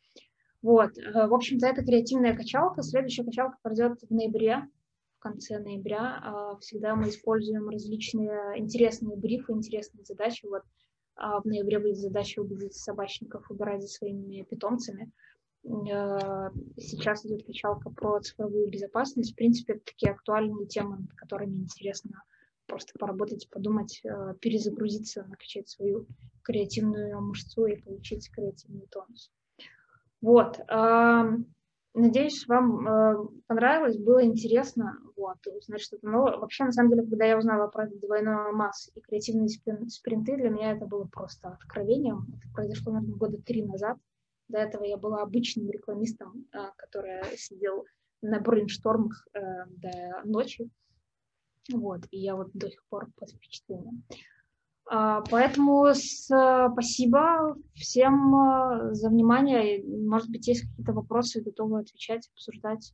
Вот, 0.62 0.99
э, 0.99 1.27
в 1.27 1.35
общем-то, 1.35 1.66
это 1.66 1.83
креативная 1.83 2.37
качалка. 2.37 2.83
Следующая 2.83 3.25
качалка 3.25 3.57
пройдет 3.62 4.01
в 4.03 4.11
ноябре, 4.11 4.68
в 5.16 5.20
конце 5.20 5.59
ноября. 5.59 6.20
А, 6.23 6.57
всегда 6.59 6.94
мы 6.96 7.09
используем 7.09 7.68
различные 7.68 8.59
интересные 8.59 9.16
брифы, 9.16 9.53
интересные 9.53 10.05
задачи. 10.05 10.46
Вот 10.46 10.62
в 11.20 11.44
ноябре 11.44 11.78
будет 11.78 11.98
задача 11.98 12.40
убедить 12.40 12.74
собачников 12.74 13.50
убирать 13.50 13.83
за 13.83 13.88
своими 13.88 14.42
питомцами. 14.42 15.12
Э, 15.64 16.50
сейчас 16.76 17.24
идет 17.26 17.44
качалка 17.44 17.90
про 17.90 18.20
цифровую 18.20 18.70
безопасность. 18.70 19.33
В 19.33 19.37
принципе, 19.37 19.74
это 19.74 19.85
такие 19.85 20.12
актуальные 20.12 20.66
темы, 20.66 20.98
над 20.98 21.12
которыми 21.14 21.56
интересно 21.56 22.22
просто 22.66 22.92
поработать, 22.98 23.48
подумать, 23.50 24.00
э, 24.04 24.35
перезагрузиться, 24.40 25.24
накачать 25.24 25.68
свою 25.68 26.06
креативную 26.42 27.20
мышцу 27.20 27.66
и 27.66 27.76
получить 27.76 28.30
креативный 28.30 28.87
тонус. 28.90 29.30
Вот. 30.20 30.61
Надеюсь, 31.92 32.46
вам 32.46 32.87
э, 32.87 33.29
понравилось, 33.48 33.98
было 33.98 34.24
интересно 34.24 34.96
вот, 35.16 35.38
узнать 35.46 35.81
что-то 35.81 36.07
новое. 36.07 36.37
Вообще, 36.37 36.64
на 36.64 36.72
самом 36.72 36.90
деле, 36.90 37.03
когда 37.03 37.24
я 37.24 37.37
узнала 37.37 37.66
про 37.66 37.88
двойной 37.88 38.53
масс 38.53 38.90
и 38.94 39.00
креативные 39.00 39.48
спринты, 39.48 40.37
для 40.37 40.50
меня 40.50 40.72
это 40.72 40.87
было 40.87 41.05
просто 41.05 41.48
откровением. 41.48 42.26
Это 42.29 42.48
произошло, 42.55 42.92
наверное, 42.92 43.16
года 43.16 43.38
три 43.42 43.64
назад. 43.64 43.98
До 44.48 44.59
этого 44.59 44.85
я 44.85 44.98
была 44.98 45.22
обычным 45.22 45.68
рекламистом, 45.68 46.46
э, 46.53 46.59
который 46.76 47.37
сидел 47.37 47.85
на 48.22 48.38
брейнштормах 48.38 49.26
э, 49.35 49.40
до 49.66 50.20
ночи. 50.24 50.70
Вот, 51.72 52.03
и 52.12 52.18
я 52.18 52.37
вот 52.37 52.50
до 52.53 52.70
сих 52.70 52.85
пор 52.88 53.09
под 53.16 53.31
впечатлением. 53.31 54.05
А, 54.92 55.22
поэтому 55.31 55.87
спасибо 55.94 57.57
всем 57.74 58.35
а, 58.35 58.92
за 58.92 59.09
внимание. 59.09 59.85
Может 59.87 60.31
быть, 60.31 60.48
есть 60.48 60.62
какие-то 60.62 60.92
вопросы, 60.92 61.40
готовы 61.40 61.79
отвечать, 61.79 62.29
обсуждать. 62.35 62.92